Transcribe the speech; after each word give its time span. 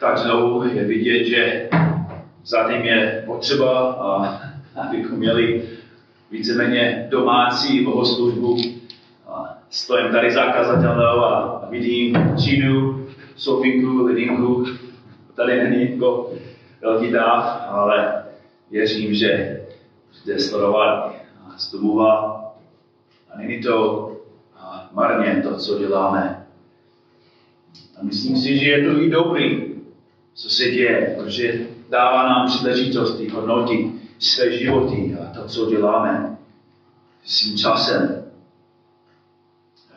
tak 0.00 0.18
znovu 0.18 0.64
je 0.68 0.84
vidět, 0.84 1.24
že 1.24 1.68
zatím 2.44 2.82
je 2.82 3.22
potřeba, 3.26 3.92
a, 3.92 4.40
abychom 4.76 5.18
měli 5.18 5.68
víceméně 6.30 7.08
domácí 7.10 7.84
bohoslužbu. 7.84 8.56
Stojím 9.70 10.12
tady 10.12 10.30
za 10.30 10.42
a 10.42 11.68
vidím 11.70 12.16
Čínu, 12.44 13.06
Sofinku, 13.36 14.04
Lidinku. 14.04 14.64
Tady 15.34 15.70
není 15.70 15.92
jako 15.92 16.32
velký 16.82 17.10
dáv, 17.10 17.62
ale 17.68 18.24
věřím, 18.70 19.14
že 19.14 19.60
jde 20.26 20.40
sledovat 20.40 21.14
z 21.56 21.72
domova 21.72 22.44
a 23.34 23.38
není 23.38 23.62
to 23.62 24.12
marně 24.92 25.42
to, 25.42 25.56
co 25.56 25.78
děláme. 25.78 26.46
A 28.00 28.04
myslím 28.04 28.36
si, 28.36 28.58
že 28.58 28.70
je 28.70 28.84
to 28.84 29.02
i 29.02 29.10
dobrý, 29.10 29.67
co 30.38 30.50
se 30.50 30.70
děje, 30.70 31.14
protože 31.16 31.60
dává 31.88 32.28
nám 32.28 32.46
příležitosti 32.46 33.28
hodnotit 33.28 33.86
své 34.18 34.58
životy 34.58 35.16
a 35.20 35.32
to, 35.34 35.48
co 35.48 35.70
děláme 35.70 36.36
svým 37.24 37.56
časem. 37.56 38.24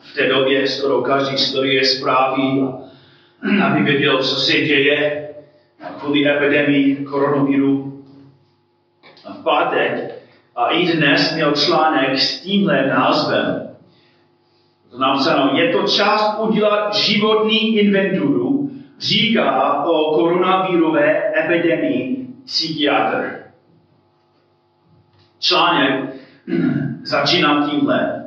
V 0.00 0.14
té 0.14 0.28
době 0.28 0.68
skoro 0.68 1.02
každý 1.02 1.38
studuje 1.38 1.84
zprávy, 1.84 2.42
aby 3.64 3.82
věděl, 3.82 4.22
co 4.22 4.36
se 4.36 4.52
děje 4.52 5.28
kvůli 5.98 6.28
epidemii 6.28 6.96
koronaviru. 6.96 8.04
A 9.24 9.32
v 9.32 9.42
pátek 9.42 10.14
a 10.56 10.68
i 10.68 10.96
dnes 10.96 11.34
měl 11.34 11.52
článek 11.52 12.18
s 12.18 12.40
tímhle 12.40 12.86
názvem. 12.86 13.68
To 14.90 14.98
nám 14.98 15.56
je 15.56 15.72
to 15.72 15.82
čas 15.82 16.36
udělat 16.38 16.94
životní 16.94 17.78
inventuru, 17.78 18.51
říká 19.02 19.84
o 19.84 20.14
koronavirové 20.14 21.32
epidemii 21.44 22.26
psychiatr. 22.44 23.38
Článek 25.38 26.10
začíná 27.02 27.68
tímhle. 27.70 28.22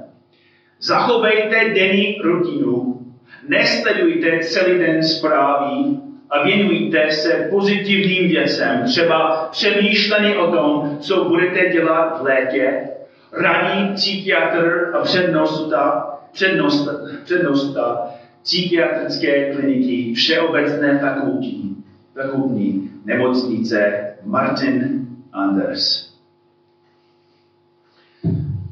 Zachovejte 0.79 1.55
denní 1.75 2.21
rutinu, 2.21 3.01
nesledujte 3.43 4.39
celý 4.39 4.79
den 4.79 5.03
zprávy 5.03 5.97
a 6.29 6.43
věnujte 6.43 7.11
se 7.11 7.47
pozitivním 7.49 8.27
věcem, 8.27 8.83
třeba 8.83 9.47
přemýšlení 9.51 10.35
o 10.35 10.51
tom, 10.51 10.97
co 10.99 11.23
budete 11.23 11.69
dělat 11.69 12.19
v 12.19 12.23
létě, 12.23 12.89
radí 13.33 13.93
psychiatr 13.93 14.91
a 14.93 14.99
přednosta, 14.99 16.09
přednosta, 16.31 16.91
přednosta 17.23 18.09
psychiatrické 18.45 19.53
kliniky 19.53 20.13
Všeobecné 20.13 20.99
fakultní, 20.99 21.83
fakultní 22.13 22.91
nemocnice 23.05 24.11
Martin 24.23 25.07
Anders. 25.33 26.13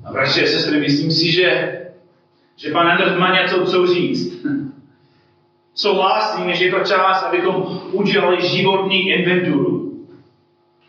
A 0.04 0.12
bratři 0.12 0.44
a 0.44 0.48
sestry, 0.48 0.80
myslím 0.80 1.12
si, 1.12 1.32
že, 1.32 1.80
že 2.56 2.72
pan 2.72 2.88
Anders 2.88 3.20
má 3.20 3.36
něco 3.42 3.66
co 3.66 3.88
říct. 3.88 4.46
Souhlasím, 5.76 6.54
že 6.54 6.66
je 6.66 6.72
to 6.72 6.80
čas, 6.80 7.24
abychom 7.24 7.82
udělali 7.92 8.48
životní 8.48 9.10
inventuru. 9.10 9.94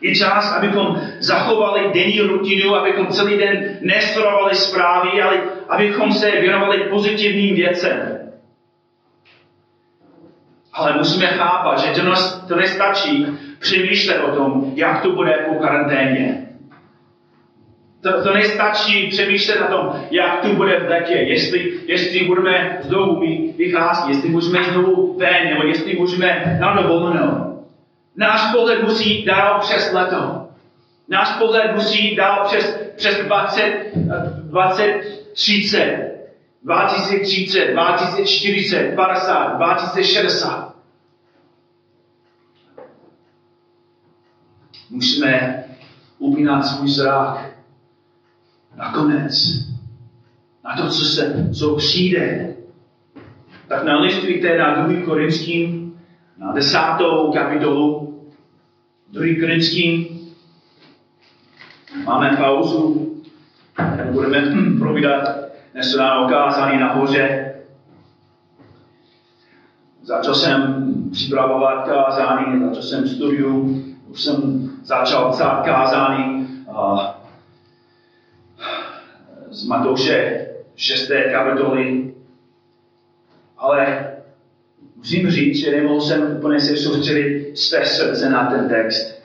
Je 0.01 0.15
čas, 0.15 0.53
abychom 0.57 1.01
zachovali 1.19 1.93
denní 1.93 2.19
rutinu, 2.21 2.75
abychom 2.75 3.07
celý 3.07 3.37
den 3.37 3.77
nestrovali 3.81 4.55
zprávy, 4.55 5.21
ale 5.21 5.43
abychom 5.69 6.11
se 6.11 6.31
věnovali 6.31 6.77
pozitivním 6.77 7.55
věcem. 7.55 8.14
Ale 10.75 10.97
musíme 10.97 11.27
chápat, 11.27 11.79
že 11.79 12.01
to, 12.01 12.01
to 12.47 12.55
nestačí 12.55 13.27
přemýšlet 13.59 14.19
o 14.19 14.35
tom, 14.35 14.71
jak 14.75 15.01
to 15.01 15.11
bude 15.11 15.45
po 15.49 15.55
karanténě. 15.55 16.47
To, 18.01 18.23
to 18.23 18.33
nestačí 18.33 19.07
přemýšlet 19.07 19.59
na 19.61 19.67
tom, 19.67 20.01
jak 20.11 20.41
tu 20.41 20.55
bude 20.55 20.79
v 20.79 20.89
letě, 20.89 21.13
jestli, 21.13 21.73
jestli 21.85 22.25
budeme 22.25 22.77
znovu 22.81 23.21
vycházet, 23.57 24.09
jestli 24.09 24.29
můžeme 24.29 24.63
znovu 24.63 25.17
ven, 25.17 25.49
nebo 25.49 25.63
jestli 25.63 25.95
můžeme 25.95 26.57
na 26.61 26.73
dovolenou. 26.73 27.63
Náš 28.15 28.51
pohled 28.51 28.83
musí 28.83 29.09
jít 29.09 29.25
dál 29.25 29.59
přes 29.59 29.93
leto. 29.93 30.47
Náš 31.07 31.29
pohled 31.37 31.75
musí 31.75 32.05
jít 32.05 32.15
dál 32.15 32.45
přes, 32.45 32.91
přes 32.95 33.25
20, 33.25 33.91
20, 34.43 35.01
30, 35.33 36.14
2030, 36.65 37.73
2040, 37.73 38.95
50, 38.95 39.57
2060. 39.57 40.75
Musíme 44.89 45.63
upínat 46.17 46.65
svůj 46.65 46.87
zrak 46.87 47.55
nakonec, 48.75 49.33
na 50.63 50.75
to, 50.75 50.89
co, 50.89 51.05
se, 51.05 51.49
co 51.59 51.75
přijde, 51.75 52.55
tak 53.67 53.83
nalistujte 53.83 54.57
na 54.57 54.87
2. 54.87 55.05
Korinským, 55.05 55.93
na 56.37 56.51
desátou 56.51 57.33
kapitolu, 57.33 58.19
2. 59.11 59.23
Korinským. 59.39 60.07
Máme 62.05 62.37
pauzu, 62.37 63.11
budeme 64.11 64.53
provídat 64.79 65.44
dnes 65.75 65.95
ráno 65.95 66.29
kázání 66.29 66.79
nahoře. 66.79 67.53
Začal 70.03 70.35
jsem 70.35 70.85
připravovat 71.11 71.85
kázání, 71.85 72.61
začal 72.65 72.81
jsem 72.81 73.07
studium, 73.07 73.85
už 74.07 74.21
jsem 74.21 74.69
začal 74.83 75.31
psát 75.31 75.65
kázání. 75.65 76.47
A 76.71 77.11
z 79.49 79.65
Matouše 79.67 80.47
6. 80.75 81.11
kapitoly, 81.31 82.13
ale 83.57 84.11
musím 84.95 85.29
říct, 85.29 85.57
že 85.57 85.71
nemohl 85.71 86.01
jsem 86.01 86.37
úplně 86.37 86.59
se 86.59 86.77
soustředit 86.77 87.57
své 87.57 87.85
srdce 87.85 88.29
na 88.29 88.45
ten 88.49 88.69
text. 88.69 89.21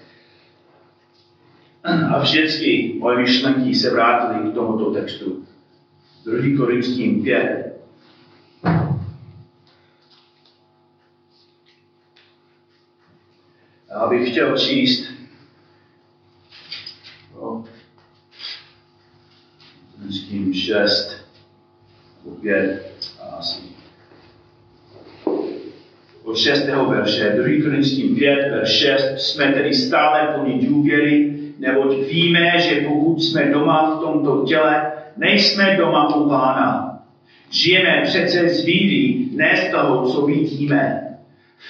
A 2.14 2.18
vždycky 2.18 2.94
moje 2.98 3.18
myšlenky 3.18 3.74
se 3.74 3.90
vrátily 3.90 4.50
k 4.50 4.54
tomuto 4.54 4.90
textu. 4.90 5.49
2. 6.24 6.56
Korinským 6.56 7.22
5. 7.22 7.80
Já 13.90 14.06
bych 14.08 14.30
chtěl 14.30 14.58
číst 14.58 15.10
Korinským 20.00 20.54
6, 20.54 21.26
5 22.40 22.92
asi. 23.38 23.60
Od 26.24 26.38
6. 26.38 26.66
verše, 26.88 27.30
2. 27.30 27.62
Korinským 27.62 28.16
5, 28.16 28.50
verš 28.50 28.70
6, 28.70 29.18
jsme 29.18 29.52
tedy 29.52 29.74
stále 29.74 30.38
plní 30.38 30.66
důvěry, 30.66 31.36
neboť 31.58 31.96
víme, 31.96 32.60
že 32.60 32.80
pokud 32.88 33.22
jsme 33.22 33.50
doma 33.50 33.96
v 33.96 34.00
tomto 34.00 34.44
těle, 34.44 34.89
nejsme 35.16 35.76
doma 35.76 36.14
u 36.14 36.28
Pána. 36.28 36.98
Žijeme 37.50 38.02
přece 38.04 38.48
z 38.48 38.64
víry, 38.64 39.28
ne 39.36 39.56
z 39.56 39.70
toho, 39.70 40.12
co 40.12 40.26
vidíme. 40.26 41.00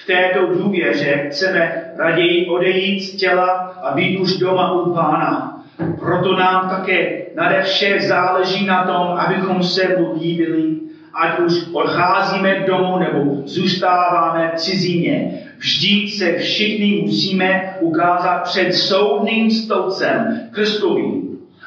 V 0.03 0.07
této 0.07 0.45
důvěře 0.45 1.25
chceme 1.27 1.83
raději 1.97 2.49
odejít 2.49 2.99
z 2.99 3.15
těla 3.15 3.49
a 3.83 3.95
být 3.95 4.19
už 4.19 4.37
doma 4.37 4.81
u 4.81 4.93
Pána. 4.93 5.63
Proto 5.99 6.35
nám 6.37 6.69
také 6.69 7.21
nade 7.35 7.61
vše 7.61 7.99
záleží 7.99 8.65
na 8.65 8.83
tom, 8.83 9.07
abychom 9.17 9.63
se 9.63 9.95
mu 9.97 10.13
líbili, 10.21 10.75
ať 11.13 11.39
už 11.39 11.53
odcházíme 11.73 12.59
domů 12.67 12.99
nebo 12.99 13.41
zůstáváme 13.45 14.51
v 14.55 14.59
cizině. 14.59 15.39
Vždy 15.57 16.07
se 16.07 16.33
všichni 16.33 17.01
musíme 17.01 17.75
ukázat 17.79 18.43
před 18.43 18.73
soudným 18.73 19.51
stolcem 19.51 20.39
Kristovým, 20.51 21.20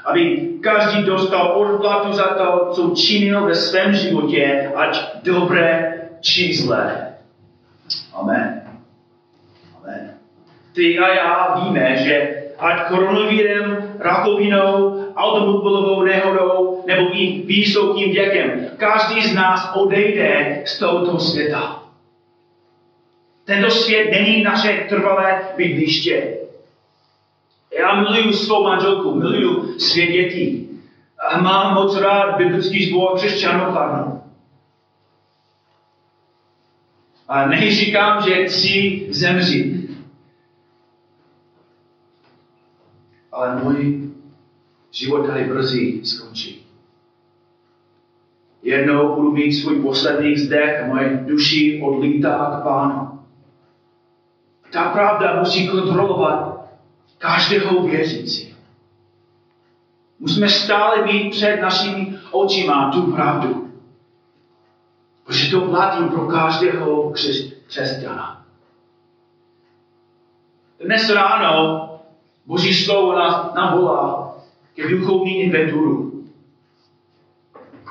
aby 0.05 0.49
každý 0.61 1.03
dostal 1.03 1.59
odplatu 1.61 2.13
za 2.13 2.25
to, 2.25 2.71
co 2.73 2.95
činil 2.97 3.47
ve 3.47 3.55
svém 3.55 3.95
životě, 3.95 4.71
ať 4.75 5.23
dobré 5.23 5.95
či 6.21 6.55
zlé. 6.55 7.15
Amen. 8.13 8.63
Amen. 9.83 10.11
Ty 10.75 10.99
a 10.99 11.15
já 11.15 11.61
víme, 11.65 11.97
že 11.97 12.45
ať 12.59 12.89
koronavirem, 12.89 13.95
rakovinou, 13.99 15.05
automobilovou 15.17 16.03
nehodou 16.03 16.85
nebo 16.87 17.09
i 17.13 17.43
vysokým 17.47 18.13
věkem. 18.13 18.67
Každý 18.77 19.23
z 19.23 19.35
nás 19.35 19.73
odejde 19.75 20.63
z 20.65 20.79
tohoto 20.79 21.19
světa. 21.19 21.83
Tento 23.45 23.71
svět 23.71 24.11
není 24.11 24.43
naše 24.43 24.87
trvalé 24.89 25.41
bydliště. 25.57 26.44
Já 27.79 28.01
miluju 28.01 28.33
svou 28.33 28.63
manželku, 28.63 29.15
miluju 29.15 29.79
svět 29.79 30.07
dětí. 30.07 30.69
A 31.29 31.41
mám 31.41 31.75
moc 31.75 31.97
rád 31.97 32.37
biblický 32.37 32.91
zbor 32.91 33.17
křesťanů. 33.17 33.75
A 37.29 37.47
neříkám, 37.47 38.23
že 38.23 38.45
chci 38.45 39.07
zemřít. 39.11 39.91
Ale 43.33 43.63
můj 43.63 44.11
život 44.91 45.27
tady 45.27 45.45
brzy 45.45 46.01
skončí. 46.05 46.67
Jednou 48.63 49.15
budu 49.15 49.33
mít 49.33 49.53
svůj 49.53 49.83
poslední 49.83 50.37
zdech 50.37 50.83
a 50.83 50.87
moje 50.87 51.25
duši 51.27 51.83
odlítá 51.85 52.59
k 52.61 52.63
pánu. 52.63 53.21
Ta 54.73 54.91
pravda 54.91 55.41
musí 55.41 55.69
kontrolovat 55.69 56.54
každého 57.25 57.83
věřící. 57.83 58.55
Musíme 60.19 60.49
stále 60.49 61.07
mít 61.07 61.31
před 61.31 61.57
našimi 61.57 62.19
očima 62.31 62.91
tu 62.93 63.13
pravdu. 63.13 63.71
Protože 65.25 65.51
to 65.51 65.61
platí 65.61 66.05
pro 66.05 66.27
každého 66.27 67.13
křesťana. 67.67 68.45
Dnes 70.85 71.11
ráno 71.11 71.91
Boží 72.47 72.75
slovo 72.75 73.19
nás 73.19 73.55
navolá 73.55 74.37
ke 74.75 74.89
duchovní 74.89 75.41
inventuru. 75.41 76.25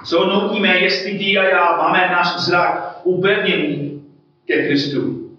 Co 0.05 0.25
nutíme, 0.25 0.79
jestli 0.79 1.17
ty 1.17 1.37
a 1.37 1.43
já 1.43 1.77
máme 1.77 2.09
náš 2.11 2.35
zrak 2.37 2.99
upevněný 3.03 4.03
ke 4.45 4.67
Kristu. 4.67 5.29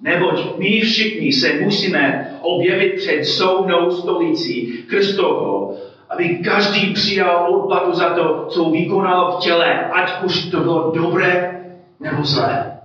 Neboť 0.00 0.58
my 0.58 0.80
všichni 0.80 1.32
se 1.32 1.52
musíme 1.52 2.27
objevit 2.42 2.94
před 2.96 3.24
soudnou 3.24 3.90
stolicí 3.90 4.82
Kristovo, 4.88 5.74
aby 6.10 6.28
každý 6.28 6.92
přijal 6.92 7.54
odplatu 7.54 7.92
za 7.92 8.08
to, 8.14 8.46
co 8.48 8.70
vykonal 8.70 9.32
v 9.32 9.44
těle, 9.44 9.90
ať 9.92 10.22
už 10.22 10.44
to 10.44 10.60
bylo 10.60 10.92
dobré 10.94 11.60
nebo 12.00 12.24
zlé. 12.24 12.78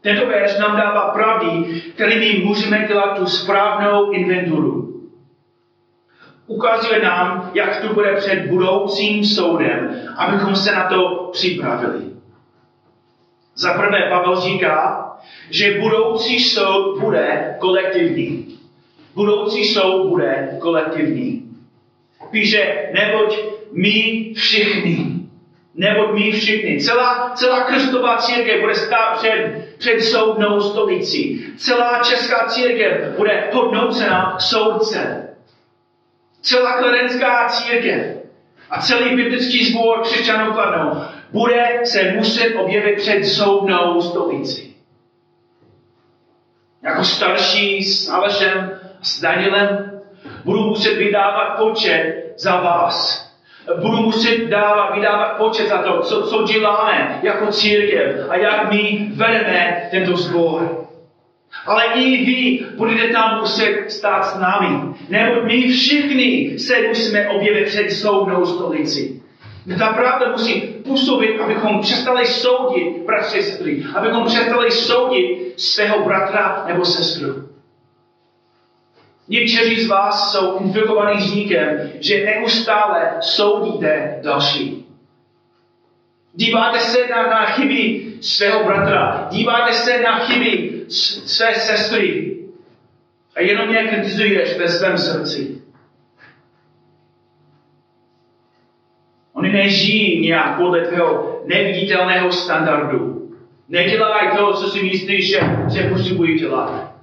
Tento 0.00 0.26
verš 0.26 0.58
nám 0.58 0.76
dává 0.76 1.10
pravdy, 1.12 1.80
kterými 1.94 2.44
můžeme 2.44 2.88
dělat 2.88 3.18
tu 3.18 3.26
správnou 3.26 4.10
inventuru. 4.10 5.00
Ukazuje 6.46 7.02
nám, 7.02 7.50
jak 7.54 7.80
to 7.80 7.94
bude 7.94 8.14
před 8.14 8.46
budoucím 8.46 9.24
soudem, 9.24 10.00
abychom 10.16 10.56
se 10.56 10.74
na 10.74 10.88
to 10.88 11.30
připravili. 11.32 12.04
Za 13.54 13.72
prvé 13.74 14.10
Pavel 14.10 14.40
říká, 14.40 15.10
že 15.50 15.80
budoucí 15.80 16.40
soud 16.40 17.00
bude 17.00 17.56
kolektivní. 17.58 18.53
Budoucí 19.14 19.64
soud 19.64 20.08
bude 20.08 20.48
kolektivní. 20.58 21.42
Píše, 22.30 22.88
neboť 22.92 23.38
my 23.72 24.32
všichni, 24.36 25.26
neboť 25.74 26.12
my 26.12 26.32
všichni, 26.32 26.80
celá, 26.80 27.32
celá 27.34 27.60
krstová 27.60 28.16
církev 28.16 28.60
bude 28.60 28.74
stát 28.74 29.18
před, 29.18 29.68
před 29.78 30.00
soudnou 30.00 30.60
stolicí. 30.60 31.46
Celá 31.56 32.00
česká 32.02 32.46
církev 32.48 33.16
bude 33.16 33.50
hodnocena 33.52 34.38
soudce. 34.40 35.28
Celá 36.40 36.72
klerenská 36.72 37.48
církev 37.48 38.16
a 38.70 38.82
celý 38.82 39.16
biblický 39.16 39.64
sbor 39.64 40.00
křesťanů 40.02 40.52
kladnou 40.52 41.00
bude 41.32 41.80
se 41.84 42.12
muset 42.12 42.54
objevit 42.56 42.96
před 42.96 43.24
soudnou 43.24 44.00
stolicí 44.00 44.74
jako 46.84 47.04
starší 47.04 47.82
s 47.82 48.08
Alešem, 48.08 48.80
s 49.04 49.20
Danielem, 49.20 49.90
budu 50.44 50.60
muset 50.60 50.94
vydávat 50.94 51.58
počet 51.58 52.34
za 52.38 52.56
vás. 52.56 53.24
Budu 53.80 53.96
muset 53.96 54.46
dávat, 54.46 54.94
vydávat 54.94 55.36
počet 55.36 55.68
za 55.68 55.78
to, 55.78 56.00
co, 56.00 56.22
co 56.22 56.42
děláme 56.42 57.18
jako 57.22 57.46
církev 57.46 58.26
a 58.28 58.36
jak 58.36 58.72
my 58.72 59.08
vedeme 59.14 59.88
tento 59.90 60.16
sbor. 60.16 60.84
Ale 61.66 61.84
i 61.84 62.24
vy 62.24 62.66
budete 62.76 63.12
tam 63.12 63.40
muset 63.40 63.84
stát 63.88 64.24
s 64.26 64.38
námi. 64.38 64.94
Nebo 65.08 65.42
my 65.42 65.68
všichni 65.68 66.58
se 66.58 66.88
musíme 66.88 67.28
objevit 67.28 67.64
před 67.68 67.90
soudnou 67.90 68.46
stolici. 68.46 69.20
Ta 69.78 69.92
pravda 69.92 70.32
musí 70.32 70.60
působit, 70.60 71.40
abychom 71.40 71.80
přestali 71.80 72.26
soudit 72.26 73.06
bratři 73.06 73.38
a 73.38 73.42
sestry, 73.42 73.84
abychom 73.94 74.26
přestali 74.26 74.70
soudit 74.70 75.54
svého 75.56 76.04
bratra 76.04 76.64
nebo 76.66 76.84
sestru. 76.84 77.53
Někteří 79.28 79.84
z 79.84 79.88
vás 79.88 80.32
jsou 80.32 80.58
infikovaní 80.58 81.16
hříkem, 81.16 81.90
že 82.00 82.24
neustále 82.24 83.10
soudíte 83.20 84.20
další. 84.22 84.86
Díváte 86.34 86.80
se 86.80 87.06
na, 87.06 87.26
na 87.26 87.44
chyby 87.44 88.12
svého 88.20 88.64
bratra, 88.64 89.28
díváte 89.30 89.72
se 89.72 90.00
na 90.00 90.18
chyby 90.18 90.80
své 90.88 91.54
sestry 91.54 92.36
a 93.36 93.40
jenom 93.40 93.74
je 93.74 93.88
kritizuješ 93.88 94.58
ve 94.58 94.68
svém 94.68 94.98
srdci. 94.98 95.62
Oni 99.32 99.52
nežijí 99.52 100.20
nějak 100.20 100.56
podle 100.56 100.80
tvého 100.80 101.40
neviditelného 101.44 102.32
standardu. 102.32 103.30
Nedělají 103.68 104.30
to, 104.36 104.52
co 104.52 104.68
si 104.68 104.82
myslíš, 104.82 105.30
že, 105.30 105.40
že 105.74 105.88
potřebují 105.88 106.38
dělat. 106.38 106.93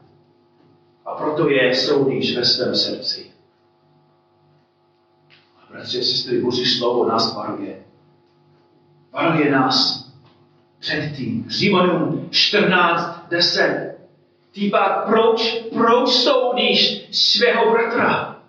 A 1.06 1.16
proto 1.16 1.50
je 1.50 1.76
soudíš 1.76 2.36
ve 2.36 2.46
svém 2.46 2.76
srdci. 2.76 3.32
A 5.58 5.72
bratři 5.72 6.00
a 6.00 6.04
sestry, 6.04 6.42
Boží 6.42 6.66
slovo 6.66 7.08
nás 7.08 7.36
varuje. 7.36 7.84
Varuje 9.12 9.52
nás 9.52 10.08
před 10.80 11.12
tím. 11.16 11.46
Římanům 11.50 12.28
14, 12.32 13.26
10. 13.30 13.98
Ty 14.52 14.70
pak 14.70 15.06
proč, 15.06 15.66
proč 15.74 16.10
soudíš 16.10 17.08
svého 17.12 17.72
bratra? 17.72 18.42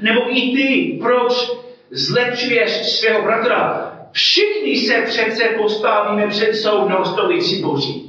Nebo 0.00 0.20
i 0.28 0.52
ty, 0.52 0.98
proč 1.02 1.50
zlepšuješ 1.90 2.98
svého 2.98 3.22
bratra, 3.22 3.90
všichni 4.12 4.76
se 4.76 5.02
přece 5.02 5.44
postavíme 5.44 6.28
před 6.28 6.54
soudnou 6.54 7.04
stolici 7.04 7.62
Boží. 7.62 8.03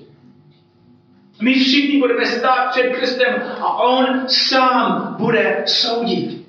My 1.42 1.54
všichni 1.54 2.00
budeme 2.00 2.26
stát 2.26 2.70
před 2.72 2.84
Kristem 2.84 3.44
a 3.62 3.78
on 3.78 4.28
sám 4.28 5.16
bude 5.20 5.64
soudit. 5.66 6.46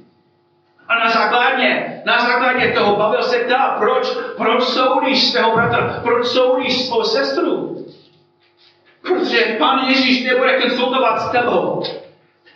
A 0.88 0.94
na 1.04 1.10
základě, 1.10 2.00
na 2.04 2.18
základě 2.18 2.72
toho 2.72 2.96
Pavel 2.96 3.22
se 3.22 3.38
ptá, 3.38 3.76
proč, 3.78 4.08
proč 4.36 4.62
soudíš 4.64 5.24
svého 5.24 5.54
bratra, 5.54 6.00
proč 6.02 6.26
soudíš 6.26 6.86
svou 6.86 7.02
sestru? 7.02 7.76
Protože 9.02 9.56
Pán 9.58 9.88
Ježíš 9.88 10.24
nebude 10.24 10.60
konsultovat 10.60 11.20
s 11.20 11.30
tebou. 11.30 11.82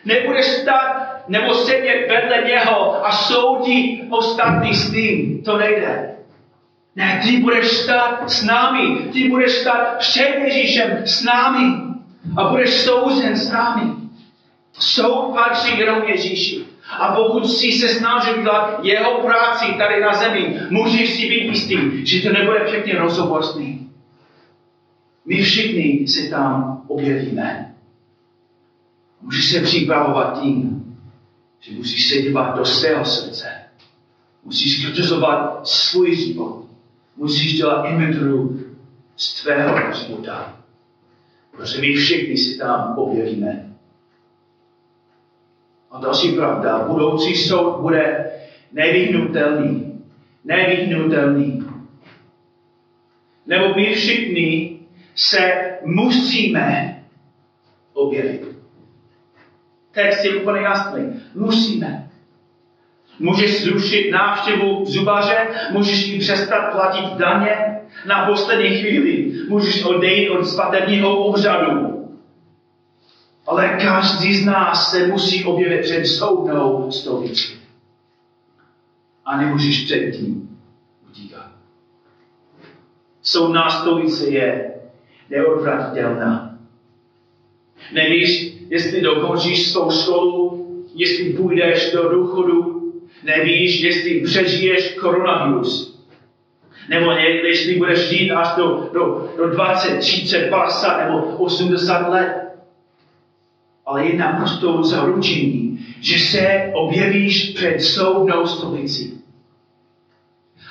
Nebudeš 0.04 0.46
stát 0.46 1.10
nebo 1.28 1.54
sedět 1.54 2.06
vedle 2.08 2.48
něho 2.48 3.06
a 3.06 3.12
soudit 3.12 4.06
ostatní 4.10 4.74
s 4.74 4.92
ním. 4.92 5.42
To 5.42 5.58
nejde. 5.58 6.16
Ne, 6.96 7.20
ty 7.24 7.36
budeš 7.36 7.68
stát 7.68 8.30
s 8.30 8.42
námi. 8.42 8.96
Ty 9.12 9.28
budeš 9.28 9.52
stát 9.52 9.98
před 9.98 10.34
Ježíšem 10.44 11.02
s 11.04 11.24
námi. 11.24 11.89
A 12.36 12.44
budeš 12.48 12.70
souzen 12.70 13.36
s 13.36 13.50
námi. 13.50 13.92
Soud 14.72 15.34
patří 15.34 15.78
jenom 15.78 16.02
Ježíši. 16.02 16.64
A 16.98 17.14
pokud 17.14 17.50
si 17.50 17.72
se 17.72 17.88
snažil 17.88 18.42
dělat 18.42 18.84
jeho 18.84 19.22
práci 19.22 19.66
tady 19.78 20.00
na 20.00 20.14
zemi, 20.14 20.60
můžeš 20.70 21.14
si 21.16 21.28
být 21.28 21.44
jistý, 21.44 22.06
že 22.06 22.28
to 22.28 22.34
nebude 22.34 22.64
všechny 22.66 22.92
rozhovorství. 22.92 23.90
My 25.24 25.42
všichni 25.42 26.08
se 26.08 26.28
tam 26.28 26.82
objevíme. 26.88 27.74
Můžeš 29.22 29.50
se 29.50 29.60
připravovat 29.60 30.40
tím, 30.42 30.84
že 31.60 31.72
musíš 31.72 32.08
se 32.08 32.22
dívat 32.22 32.56
do 32.56 32.64
svého 32.64 33.04
srdce. 33.04 33.46
Musíš 34.44 34.84
kritizovat 34.84 35.68
svůj 35.68 36.16
život. 36.16 36.64
Musíš 37.16 37.56
dělat 37.56 37.84
inventuru 37.84 38.60
z 39.16 39.42
tvého 39.42 39.92
života. 39.92 40.59
Protože 41.60 41.80
my 41.80 41.94
všichni 41.94 42.36
si 42.36 42.58
tam 42.58 42.94
objevíme. 42.98 43.72
A 45.90 46.00
další 46.00 46.32
pravda, 46.32 46.84
budoucí 46.88 47.36
soud 47.36 47.80
bude 47.80 48.30
nevyhnutelný. 48.72 50.02
Nevyhnutelný. 50.44 51.64
Nebo 53.46 53.74
my 53.74 53.94
všichni 53.94 54.78
se 55.14 55.38
musíme 55.82 56.98
objevit. 57.92 58.56
Text 59.90 60.24
je 60.24 60.36
úplně 60.36 60.60
jasný. 60.60 61.20
Musíme. 61.34 62.10
Můžeš 63.18 63.64
zrušit 63.64 64.10
návštěvu 64.10 64.84
zubaře, 64.84 65.48
můžeš 65.70 66.08
i 66.08 66.18
přestat 66.18 66.72
platit 66.72 67.16
daně 67.16 67.80
na 68.06 68.26
poslední 68.26 68.68
chvíli, 68.68 69.29
můžeš 69.50 69.84
odejít 69.84 70.28
od 70.28 70.44
svatebního 70.44 71.24
obřadu. 71.24 72.08
Ale 73.46 73.78
každý 73.82 74.36
z 74.36 74.46
nás 74.46 74.90
se 74.90 75.06
musí 75.06 75.44
objevit 75.44 75.82
před 75.82 76.06
soudnou 76.06 76.90
stolici. 76.90 77.52
A 79.24 79.36
nemůžeš 79.36 79.84
předtím 79.84 80.58
utíkat. 81.10 81.46
Soudná 83.22 83.70
stolice 83.70 84.26
je 84.26 84.74
neodvratitelná. 85.30 86.58
Nevíš, 87.92 88.54
jestli 88.68 89.00
dokončíš 89.00 89.72
svou 89.72 89.90
školu, 89.90 90.66
jestli 90.94 91.32
půjdeš 91.32 91.92
do 91.92 92.08
důchodu, 92.08 92.92
nevíš, 93.24 93.80
jestli 93.80 94.20
přežiješ 94.20 94.94
koronavirus. 94.94 95.89
Nebo 96.88 97.10
jestli 97.10 97.76
budeš 97.78 98.08
žít 98.08 98.32
až 98.32 98.48
do, 98.56 98.90
do, 98.92 99.32
do 99.36 99.50
20, 99.50 99.98
30, 99.98 100.50
50 100.50 101.04
nebo 101.04 101.18
80 101.18 102.08
let. 102.08 102.50
Ale 103.86 104.06
je 104.06 104.16
naprosto 104.16 104.84
zaručení, 104.84 105.86
že 106.00 106.18
se 106.18 106.70
objevíš 106.74 107.52
před 107.52 107.80
soudnou 107.80 108.46
stolici. 108.46 109.10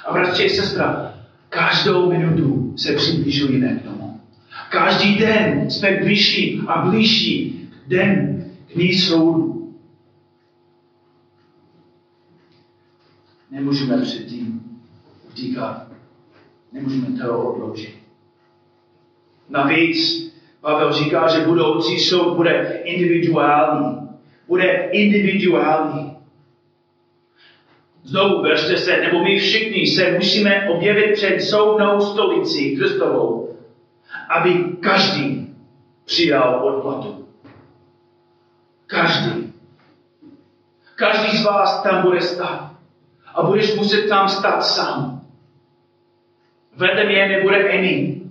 A 0.05 0.13
bratře 0.13 0.49
sestra, 0.49 1.13
každou 1.49 2.09
minutu 2.09 2.73
se 2.77 2.93
přibližujeme 2.93 3.73
k 3.73 3.83
tomu. 3.83 4.19
Každý 4.69 5.15
den 5.15 5.71
jsme 5.71 5.97
blížší 5.97 6.61
a 6.67 6.81
blížší 6.81 7.69
den 7.87 8.45
k 8.71 8.75
ní 8.75 8.93
soudu. 8.93 9.73
Nemůžeme 13.51 14.01
předtím 14.01 14.61
utíkat. 15.29 15.88
Nemůžeme 16.71 17.17
to 17.17 17.39
odložit. 17.39 17.95
Navíc 19.49 20.29
Pavel 20.61 20.93
říká, 20.93 21.27
že 21.27 21.45
budoucí 21.45 21.99
soud 21.99 22.35
bude 22.35 22.81
individuální. 22.83 24.09
Bude 24.47 24.89
individuální. 24.91 26.17
Znovu 28.03 28.41
veřte 28.41 28.77
se, 28.77 29.01
nebo 29.01 29.23
my 29.23 29.39
všichni 29.39 29.87
se 29.87 30.11
musíme 30.11 30.69
objevit 30.69 31.13
před 31.13 31.41
soudnou 31.41 32.01
stolici 32.01 32.75
Kristovou, 32.75 33.57
aby 34.29 34.63
každý 34.79 35.55
přijal 36.05 36.65
odplatu. 36.65 37.27
Každý. 38.87 39.53
Každý 40.95 41.37
z 41.37 41.45
vás 41.45 41.83
tam 41.83 42.01
bude 42.01 42.21
stát. 42.21 42.71
A 43.35 43.43
budeš 43.43 43.75
muset 43.75 44.07
tam 44.07 44.29
stát 44.29 44.65
sám. 44.65 45.18
Vedle 46.79 47.03
mě 47.03 47.27
nebude 47.27 47.69
Amy. 47.69 48.21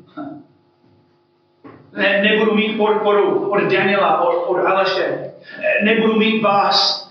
Ne, 1.92 2.22
nebudu 2.22 2.54
mít 2.54 2.76
podporu 2.76 3.50
od 3.50 3.60
Daniela, 3.60 4.20
od, 4.20 4.44
od 4.46 4.56
Aleše. 4.56 5.32
Nebudu 5.84 6.18
mít 6.18 6.42
vás. 6.42 7.08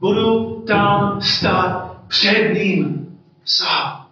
Budu 0.00 0.60
tam 0.66 1.20
stát 1.20 1.96
před 2.08 2.54
ním 2.54 3.08
sám. 3.44 4.06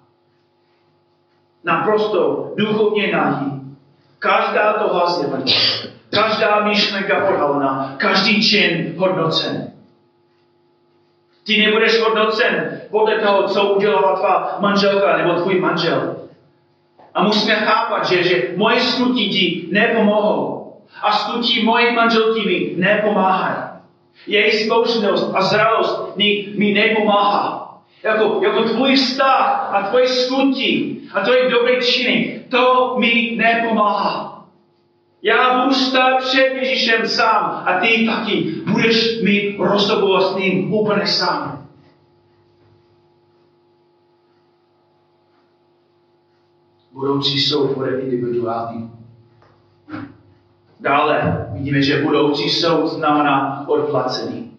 Naprosto 1.64 2.52
duchovně 2.56 3.12
nahý. 3.12 3.60
Každá 4.18 4.72
toho 4.72 5.06
zjevení, 5.06 5.54
každá 6.10 6.64
myšlenka 6.64 7.28
odhalená, 7.28 7.94
každý 7.96 8.50
čin 8.50 8.94
hodnocen. 8.96 9.72
Ty 11.46 11.66
nebudeš 11.66 12.00
hodnocen 12.00 12.80
podle 12.90 13.18
toho, 13.18 13.48
co 13.48 13.74
udělala 13.74 14.16
tvá 14.16 14.56
manželka 14.60 15.16
nebo 15.16 15.34
tvůj 15.34 15.60
manžel. 15.60 16.19
A 17.14 17.22
musíme 17.22 17.54
chápat, 17.54 18.06
že, 18.06 18.22
že 18.22 18.48
moje 18.56 18.80
skutí 18.80 19.30
ti 19.30 19.68
nepomohou. 19.70 20.76
A 21.02 21.12
skutí 21.12 21.64
moje 21.64 21.92
manželky 21.92 22.46
mi 22.46 22.72
nepomáhají. 22.76 23.70
Její 24.26 24.52
společnost 24.52 25.32
a 25.34 25.42
zralost 25.42 26.16
mi, 26.16 26.48
mi 26.56 26.72
nepomáhá. 26.72 27.78
Jako, 28.02 28.40
jako 28.42 28.62
tvůj 28.62 28.94
vztah 28.94 29.70
a 29.74 29.82
tvoje 29.88 30.08
skutí 30.08 31.00
a 31.14 31.20
tvoje 31.20 31.50
dobré 31.50 31.80
činy, 31.80 32.44
to 32.50 32.94
mi 32.98 33.36
nepomáhá. 33.36 34.44
Já 35.22 35.58
budu 35.58 35.74
stát 35.74 36.18
před 36.18 36.54
Ježíšem 36.54 37.08
sám 37.08 37.62
a 37.66 37.80
ty 37.80 38.06
taky 38.06 38.54
budeš 38.72 39.20
mít 39.22 39.56
rozhovor 39.58 40.22
s 40.22 40.36
ním 40.36 40.74
úplně 40.74 41.06
sám. 41.06 41.59
Budoucí 47.00 47.40
soud 47.40 47.74
bude 47.74 48.00
individuální. 48.00 48.90
Dále 50.80 51.46
vidíme, 51.52 51.82
že 51.82 52.02
budoucí 52.02 52.50
soud 52.50 52.86
znamená 52.86 53.64
odplacený. 53.68 54.52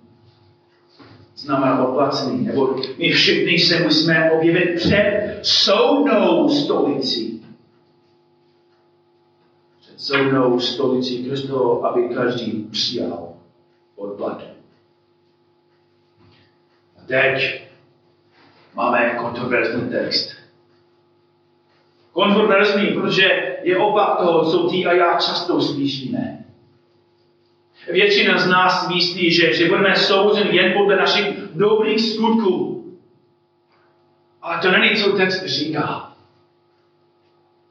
Znamená 1.35 1.87
odplacený. 1.87 2.45
Nebo 2.45 2.75
my 2.97 3.11
všichni 3.11 3.59
se 3.59 3.83
musíme 3.83 4.31
objevit 4.31 4.75
před 4.75 5.39
soudnou 5.41 6.49
stolicí. 6.49 7.45
Před 9.79 9.99
soudnou 9.99 10.59
stolicí 10.59 11.25
Kristovo, 11.25 11.85
aby 11.85 12.15
každý 12.15 12.63
přijal 12.71 13.33
odplatu. 13.95 14.45
A 16.97 17.01
teď 17.07 17.61
máme 18.75 19.15
kontroverzní 19.19 19.89
text. 19.89 20.40
Kontroverzní, 22.13 22.87
protože 22.87 23.57
je 23.63 23.77
opak 23.77 24.17
toho, 24.17 24.51
co 24.51 24.69
ty 24.69 24.85
a 24.85 24.93
já 24.93 25.13
často 25.13 25.61
slyšíme. 25.61 26.37
Většina 27.91 28.37
z 28.37 28.47
nás 28.47 28.87
myslí, 28.87 29.31
že, 29.31 29.53
že 29.53 29.69
budeme 29.69 29.95
souzen 29.95 30.47
jen 30.47 30.73
podle 30.73 30.95
našich 30.95 31.37
dobrých 31.53 32.01
skutků. 32.01 32.85
Ale 34.41 34.61
to 34.61 34.71
není, 34.71 34.95
co 34.95 35.11
text 35.11 35.45
říká. 35.45 36.11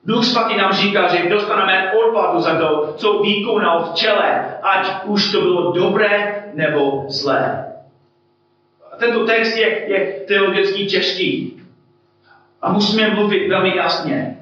Duch 0.05 0.25
svatý 0.25 0.57
nám 0.57 0.73
říká, 0.73 1.15
že 1.15 1.29
dostaneme 1.29 1.93
odplatu 1.93 2.41
za 2.41 2.59
to, 2.59 2.95
co 2.97 3.19
vykonal 3.19 3.85
v 3.85 3.95
těle, 3.95 4.55
ať 4.63 5.05
už 5.05 5.33
to 5.33 5.41
bylo 5.41 5.73
dobré 5.73 6.45
nebo 6.55 7.05
zlé. 7.09 7.67
Tento 8.99 9.27
text 9.27 9.57
je, 9.57 9.91
je 9.91 10.25
teologicky 10.29 10.87
těžký. 10.87 11.60
A 12.63 12.73
musíme 12.73 13.11
mluvit 13.11 13.49
velmi 13.49 13.77
jasně. 13.77 14.37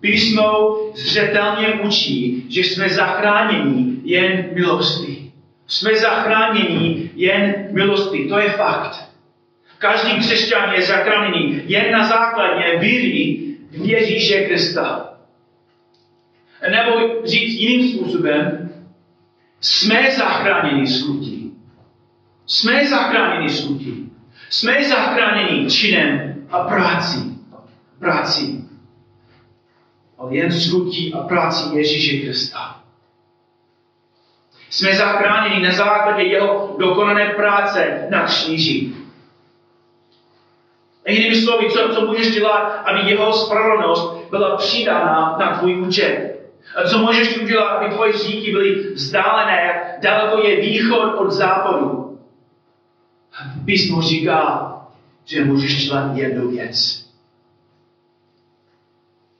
Písmo 0.00 0.76
zřetelně 0.94 1.68
učí, 1.72 2.46
že 2.48 2.60
jsme 2.60 2.88
zachráněni 2.88 3.96
jen 4.02 4.48
milostí. 4.52 5.32
Jsme 5.66 5.94
zachráněni 5.96 7.10
jen 7.14 7.68
milostí. 7.70 8.28
To 8.28 8.38
je 8.38 8.50
fakt. 8.50 9.08
Každý 9.78 10.18
křesťan 10.18 10.72
je 10.74 10.82
zachráněný 10.82 11.62
jen 11.64 11.92
na 11.92 12.04
základě 12.04 12.78
víry 12.78 13.44
v 13.70 13.86
Ježíše 13.86 14.44
Krista. 14.44 15.14
Nebo 16.70 17.22
říct 17.24 17.60
jiným 17.60 17.88
způsobem, 17.88 18.70
jsme 19.60 20.10
zachráněni 20.10 20.86
skutí. 20.86 21.52
Jsme 22.46 22.86
zachráněni 22.86 23.48
skutí. 23.48 24.12
Jsme 24.50 24.84
zachráněni 24.84 25.70
činem 25.70 26.37
a 26.50 26.58
prací. 26.58 27.38
Prací. 27.98 28.68
Ale 30.18 30.36
jen 30.36 30.52
skutí 30.52 31.14
a 31.14 31.18
prací 31.18 31.76
Ježíše 31.76 32.16
Krista. 32.16 32.80
Jsme 34.70 34.94
zachráněni 34.94 35.66
na 35.66 35.72
základě 35.72 36.22
jeho 36.22 36.76
dokonané 36.78 37.26
práce 37.26 38.06
na 38.10 38.24
kříži. 38.24 38.92
Jinými 41.08 41.36
slovy, 41.36 41.70
co, 41.70 41.94
co 41.94 42.06
můžeš 42.06 42.34
dělat, 42.34 42.82
aby 42.84 43.10
jeho 43.10 43.32
spravedlnost 43.32 44.30
byla 44.30 44.56
přidána 44.56 45.36
na 45.40 45.58
tvůj 45.58 45.80
účet? 45.80 46.38
A 46.76 46.88
co 46.88 46.98
můžeš 46.98 47.38
udělat, 47.38 47.68
aby 47.68 47.94
tvoje 47.94 48.12
říky 48.12 48.52
byly 48.52 48.74
vzdálené, 48.94 49.82
daleko 50.02 50.48
je 50.48 50.60
východ 50.60 51.14
od 51.14 51.30
západu? 51.30 52.18
Písmo 53.64 54.02
říká, 54.02 54.74
že 55.28 55.44
můžeš 55.44 55.86
dělat 55.86 56.16
jednu 56.16 56.48
věc. 56.48 57.04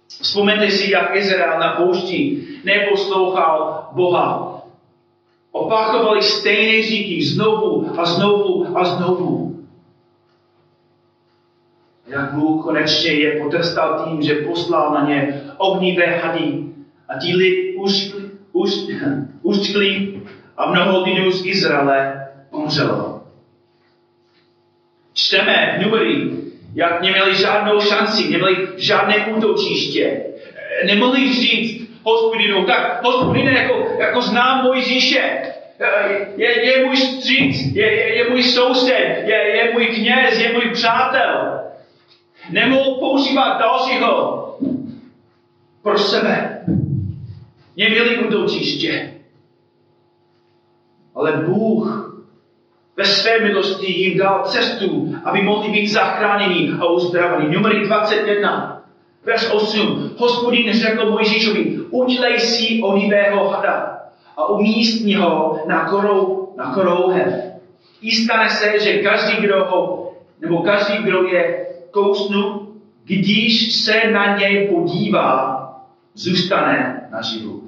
Vzpomeňte 0.08 0.70
si, 0.70 0.90
jak 0.90 1.16
Izrael 1.16 1.60
na 1.60 1.72
poušti 1.72 2.46
neposlouchal 2.64 3.88
Boha. 3.92 4.62
Opakovali 5.52 6.22
stejné 6.22 6.82
říky 6.82 7.24
znovu 7.24 8.00
a 8.00 8.04
znovu 8.04 8.78
a 8.78 8.84
znovu. 8.84 9.64
Jak 12.06 12.32
Bůh 12.32 12.62
konečně 12.62 13.10
je 13.10 13.40
potrestal 13.42 14.04
tím, 14.04 14.22
že 14.22 14.34
poslal 14.34 14.94
na 14.94 15.08
ně 15.08 15.42
ohnivé 15.56 16.06
hady 16.06 16.64
a 17.08 17.18
ti 17.18 17.36
lid 17.36 17.76
uštkli 19.42 20.20
a 20.56 20.70
mnoho 20.70 21.04
lidů 21.04 21.30
z 21.30 21.46
Izraele 21.46 22.26
pomřelo. 22.50 23.07
Čteme 25.18 25.76
v 25.78 25.82
Numery, 25.82 26.30
jak 26.74 27.02
neměli 27.02 27.34
žádnou 27.34 27.80
šanci, 27.80 28.30
neměli 28.30 28.68
žádné 28.76 29.26
útočiště. 29.26 30.22
Nemohli 30.86 31.32
říct 31.32 31.90
hospodinu, 32.02 32.64
tak 32.64 33.04
hospodine, 33.04 33.52
jako, 33.52 33.88
jako 33.98 34.22
znám 34.22 34.64
Mojžíše, 34.64 35.52
je, 36.36 36.66
je 36.66 36.86
můj 36.86 36.96
stříc, 36.96 37.74
je, 37.74 37.86
je, 37.86 38.16
je 38.16 38.30
můj 38.30 38.42
soused, 38.42 39.22
je, 39.24 39.56
je 39.56 39.72
můj 39.72 39.86
kněz, 39.86 40.40
je 40.40 40.52
můj 40.52 40.70
přátel. 40.72 41.60
Nemohl 42.50 42.94
používat 42.94 43.58
dalšího 43.58 44.44
pro 45.82 45.98
sebe. 45.98 46.64
neměli 47.76 48.18
útočiště. 48.18 49.14
Ale 51.14 51.32
Bůh 51.32 52.07
ve 52.98 53.04
své 53.04 53.40
milosti 53.40 53.92
jim 53.92 54.18
dal 54.18 54.42
cestu, 54.44 55.14
aby 55.24 55.42
mohli 55.42 55.72
být 55.72 55.88
zachráněni 55.88 56.72
a 56.80 56.86
uzdraveni. 56.86 57.56
Numery 57.56 57.86
21, 57.86 58.82
vers 59.24 59.50
8. 59.50 60.10
Hospodin 60.16 60.72
řekl 60.72 61.10
Mojžíšovi, 61.10 61.78
udělej 61.90 62.40
si 62.40 62.80
onivého 62.82 63.48
hada 63.48 63.98
a 64.36 64.46
umístni 64.48 65.14
ho 65.14 65.58
na, 65.66 65.84
korou, 65.84 66.52
na 66.56 66.74
korouhev. 66.74 67.34
I 68.02 68.12
stane 68.12 68.50
se, 68.50 68.80
že 68.80 68.98
každý, 68.98 69.36
kdo 69.36 69.64
ho, 69.64 70.12
nebo 70.40 70.62
každý, 70.62 70.96
kdo 71.02 71.22
je 71.22 71.66
kousnu, 71.90 72.68
když 73.04 73.74
se 73.74 74.10
na 74.12 74.36
něj 74.38 74.68
podívá, 74.68 75.58
zůstane 76.14 77.08
naživu. 77.12 77.67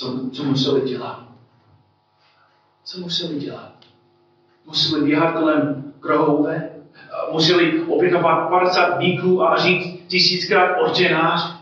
Co, 0.00 0.30
co 0.32 0.44
museli 0.44 0.80
dělat? 0.80 1.24
Co 2.84 3.00
museli 3.00 3.36
dělat? 3.36 3.72
Museli 4.66 5.02
běhat 5.02 5.34
kolem 5.34 5.92
krohouve? 6.00 6.70
Museli 7.32 7.82
opětovat 7.82 8.48
50 8.48 8.98
bíků 8.98 9.42
a 9.44 9.56
říct 9.56 10.08
tisíckrát 10.08 10.76
orčenář? 10.82 11.56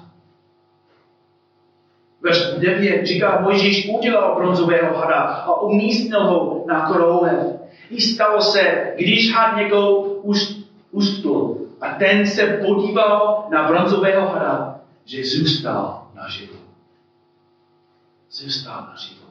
Verš 2.20 2.38
9 2.58 3.06
říká, 3.06 3.40
Mojžíš 3.40 3.88
udělal 3.98 4.34
bronzového 4.34 4.96
hada 4.96 5.20
a 5.20 5.60
umístil 5.60 6.24
ho 6.24 6.64
na 6.66 6.86
korouhev. 6.86 7.60
I 7.90 8.00
stalo 8.00 8.42
se, 8.42 8.92
když 8.96 9.34
had 9.34 9.56
někoho 9.56 10.00
už 10.02 10.56
a 11.80 11.94
ten 11.94 12.26
se 12.26 12.46
podíval 12.46 13.46
na 13.50 13.68
bronzového 13.68 14.28
hada, 14.28 14.80
že 15.04 15.24
zůstal 15.24 16.06
naživu 16.14 16.67
zůstal 18.38 18.80
na 18.80 18.96
život. 18.96 19.28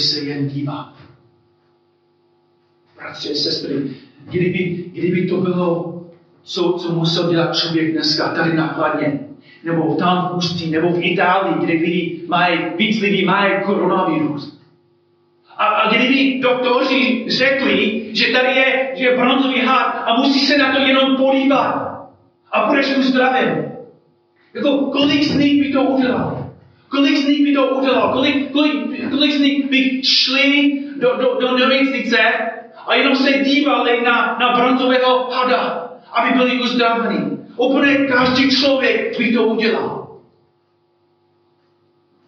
Se 0.00 0.20
jen 0.20 0.48
dívat. 0.48 0.94
Bratři 2.96 3.32
a 3.32 3.34
sestry, 3.34 3.90
kdyby, 4.24 4.84
kdyby 4.92 5.26
to 5.26 5.36
bylo, 5.36 6.00
co, 6.42 6.72
co 6.72 6.92
musel 6.92 7.30
dělat 7.30 7.56
člověk 7.56 7.92
dneska 7.92 8.34
tady 8.34 8.56
na 8.56 8.68
Kladně, 8.68 9.20
nebo 9.64 9.94
tam 9.94 10.28
v 10.28 10.36
Ústí, 10.36 10.70
nebo 10.70 10.92
v 10.92 11.02
Itálii, 11.02 11.54
kde 11.64 11.72
lidi 11.72 12.24
mají, 12.28 12.58
víc 12.76 13.00
lidí 13.00 13.24
mají 13.24 13.64
koronavirus. 13.64 14.60
A, 15.56 15.64
a 15.64 15.94
kdyby 15.94 16.40
doktoři 16.42 17.24
řekli, 17.28 18.08
že 18.12 18.32
tady 18.32 18.54
je, 18.54 18.92
že 18.96 19.04
je 19.04 19.16
bronzový 19.16 19.60
had 19.60 20.02
a 20.06 20.16
musí 20.16 20.46
se 20.46 20.58
na 20.58 20.74
to 20.74 20.80
jenom 20.80 21.16
podívat 21.16 21.90
a 22.52 22.66
budeš 22.66 22.96
uzdraven, 22.96 23.69
jako 24.54 24.78
kolik 24.78 25.24
z 25.24 25.38
nich 25.38 25.62
by 25.62 25.72
to 25.72 25.82
udělal? 25.82 26.50
Kolik 26.88 27.16
z 27.16 27.28
nich 27.28 27.44
by 27.44 27.52
to 27.54 27.66
udělal? 27.66 28.12
Kolik, 28.12 28.52
kolik, 28.52 29.10
kolik 29.10 29.32
z 29.32 29.40
nich 29.40 29.70
by 29.70 30.02
šli 30.04 30.80
do, 30.96 31.16
do, 31.16 31.38
do 31.40 31.58
nemocnice 31.58 32.18
a 32.86 32.94
jenom 32.94 33.16
se 33.16 33.32
dívali 33.32 34.02
na, 34.04 34.36
na 34.40 34.52
bronzového 34.56 35.30
hada, 35.30 35.90
aby 36.12 36.38
byli 36.38 36.60
uzdraveni. 36.60 37.38
Úplně 37.56 37.94
každý 37.94 38.50
člověk 38.50 39.18
by 39.18 39.32
to 39.32 39.44
udělal. 39.44 40.08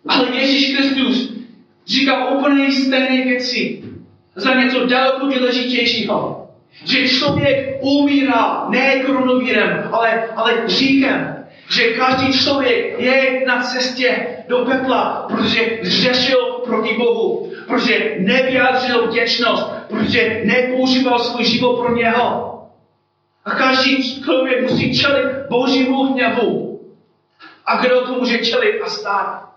Ale 0.08 0.28
Ježíš 0.36 0.76
Kristus 0.76 1.32
říká 1.86 2.28
úplně 2.28 2.72
stejné 2.72 3.24
věci 3.24 3.82
za 4.34 4.54
něco 4.54 4.86
daleko 4.86 5.26
důležitějšího. 5.26 6.48
Že 6.84 7.08
člověk 7.08 7.78
umírá 7.80 8.66
ne 8.68 9.02
koronavírem, 9.02 9.88
ale, 9.92 10.28
ale 10.36 10.62
říkem 10.66 11.41
že 11.72 11.92
každý 11.92 12.32
člověk 12.32 13.00
je 13.00 13.44
na 13.46 13.62
cestě 13.62 14.26
do 14.48 14.58
pekla, 14.58 15.26
protože 15.28 15.78
řešil 15.82 16.38
proti 16.64 16.94
Bohu, 16.98 17.52
protože 17.66 18.16
nevyjádřil 18.18 19.06
vděčnost, 19.06 19.66
protože 19.88 20.42
nepoužíval 20.44 21.18
svůj 21.18 21.44
život 21.44 21.76
pro 21.76 21.96
něho. 21.96 22.58
A 23.44 23.50
každý 23.50 24.22
člověk 24.22 24.70
musí 24.70 24.98
čelit 24.98 25.48
Božímu 25.48 26.04
hněvu. 26.04 26.80
A 27.66 27.76
kdo 27.76 28.00
to 28.00 28.12
může 28.12 28.38
čelit 28.38 28.80
a 28.80 28.88
stát? 28.88 29.48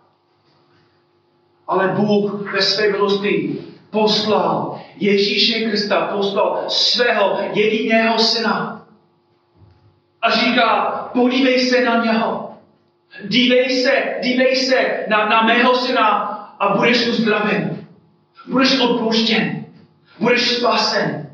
Ale 1.67 1.87
Bůh 1.87 2.53
ve 2.53 2.61
své 2.61 2.89
milosti 2.89 3.59
poslal 3.89 4.79
Ježíše 4.97 5.59
Krista, 5.59 6.05
poslal 6.05 6.63
svého 6.67 7.39
jediného 7.53 8.19
syna, 8.19 8.84
a 10.25 10.31
říká, 10.31 10.91
podívej 11.13 11.59
se 11.59 11.83
na 11.83 12.03
něho. 12.05 12.51
Dívej 13.27 13.69
se, 13.69 13.91
dívej 14.23 14.55
se 14.55 15.05
na, 15.09 15.29
na 15.29 15.41
mého 15.41 15.75
syna 15.75 16.07
a 16.59 16.77
budeš 16.77 17.07
uzdraven. 17.07 17.77
Budeš 18.47 18.79
odpuštěn. 18.79 19.65
Budeš 20.19 20.41
spasen. 20.41 21.29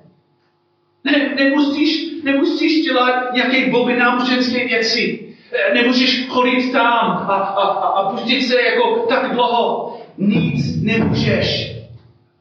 Ne, 1.04 1.36
nemusíš, 1.36 2.24
nemusíš 2.24 2.84
dělat 2.84 3.34
nějaké 3.34 3.72
boby 3.72 3.98
náboženské 3.98 4.68
věci. 4.68 5.28
Nemůžeš 5.74 6.28
chodit 6.28 6.72
tam 6.72 6.84
a, 6.84 7.36
a, 7.36 7.68
a, 7.68 7.88
a 7.88 8.10
pustit 8.12 8.42
se 8.42 8.62
jako 8.62 9.06
tak 9.10 9.32
dlouho. 9.32 9.98
Nic 10.18 10.84
nemůžeš, 10.84 11.76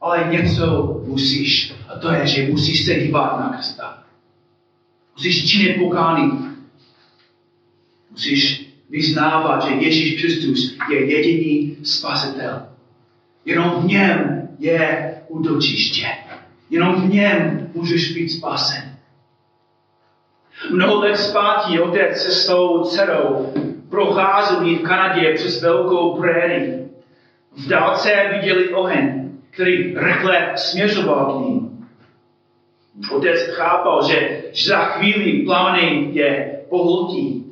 ale 0.01 0.27
něco 0.31 0.97
musíš. 1.05 1.73
A 1.89 1.99
to 1.99 2.11
je, 2.11 2.27
že 2.27 2.47
musíš 2.51 2.85
se 2.85 2.95
dívat 2.95 3.39
na 3.39 3.49
Krista. 3.49 4.00
Musíš 5.15 5.51
činit 5.51 5.77
pokání. 5.77 6.51
Musíš 8.11 8.71
vyznávat, 8.89 9.63
že 9.63 9.73
Ježíš 9.73 10.21
Kristus 10.21 10.77
je 10.89 11.05
jediný 11.05 11.77
spasitel. 11.83 12.61
Jenom 13.45 13.81
v 13.81 13.85
něm 13.85 14.49
je 14.59 15.13
útočiště. 15.27 16.07
Jenom 16.69 17.01
v 17.01 17.09
něm 17.09 17.69
můžeš 17.73 18.13
být 18.13 18.29
spasen. 18.29 18.97
Mnoho 20.71 20.99
let 20.99 21.17
zpátky 21.17 21.79
otec 21.79 22.23
se 22.23 22.31
svou 22.31 22.83
dcerou 22.83 23.53
procházeli 23.89 24.75
v 24.75 24.81
Kanadě 24.81 25.33
přes 25.33 25.61
velkou 25.61 26.15
prérii. 26.15 26.89
V 27.51 27.67
dálce 27.67 28.29
viděli 28.33 28.73
oheň, 28.73 29.31
který 29.49 29.97
rychle 29.97 30.51
směřoval 30.55 31.25
k 31.25 31.45
ním. 31.45 31.87
Otec 33.11 33.39
chápal, 33.55 34.07
že 34.07 34.40
za 34.55 34.77
chvíli 34.77 35.45
plameny 35.45 36.09
je 36.11 36.59
pohltí. 36.69 37.45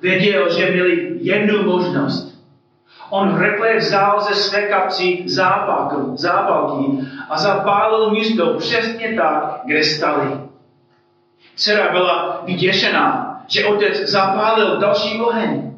Věděl, 0.00 0.58
že 0.58 0.70
měli 0.70 1.16
jednu 1.20 1.62
možnost. 1.62 2.32
On 3.10 3.38
rychle 3.38 3.76
vzal 3.76 4.20
ze 4.20 4.34
své 4.34 4.62
kapsy 4.62 5.22
zápalky, 5.26 5.96
zápalky 6.14 6.98
a 7.28 7.38
zapálil 7.38 8.10
místo 8.10 8.54
přesně 8.54 9.14
tak, 9.16 9.60
kde 9.64 9.84
stali. 9.84 10.40
Dcera 11.54 11.92
byla 11.92 12.42
vyděšená, 12.44 13.40
že 13.46 13.66
otec 13.66 13.98
zapálil 13.98 14.76
další 14.76 15.20
oheň. 15.20 15.72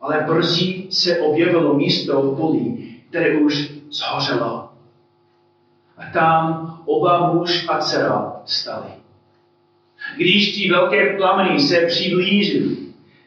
Ale 0.00 0.26
brzy 0.28 0.86
se 0.90 1.18
objevilo 1.18 1.74
místo 1.74 2.22
v 2.22 2.36
poli, 2.36 2.88
které 3.08 3.36
už 3.36 3.70
zhořelo. 3.90 4.68
A 5.96 6.02
tam 6.12 6.78
oba 6.86 7.32
muž 7.32 7.66
a 7.68 7.78
dcera 7.78 8.32
stali. 8.44 8.88
Když 10.18 10.52
ti 10.52 10.70
velké 10.70 11.16
plameny 11.16 11.60
se 11.60 11.76
přiblížily, 11.86 12.76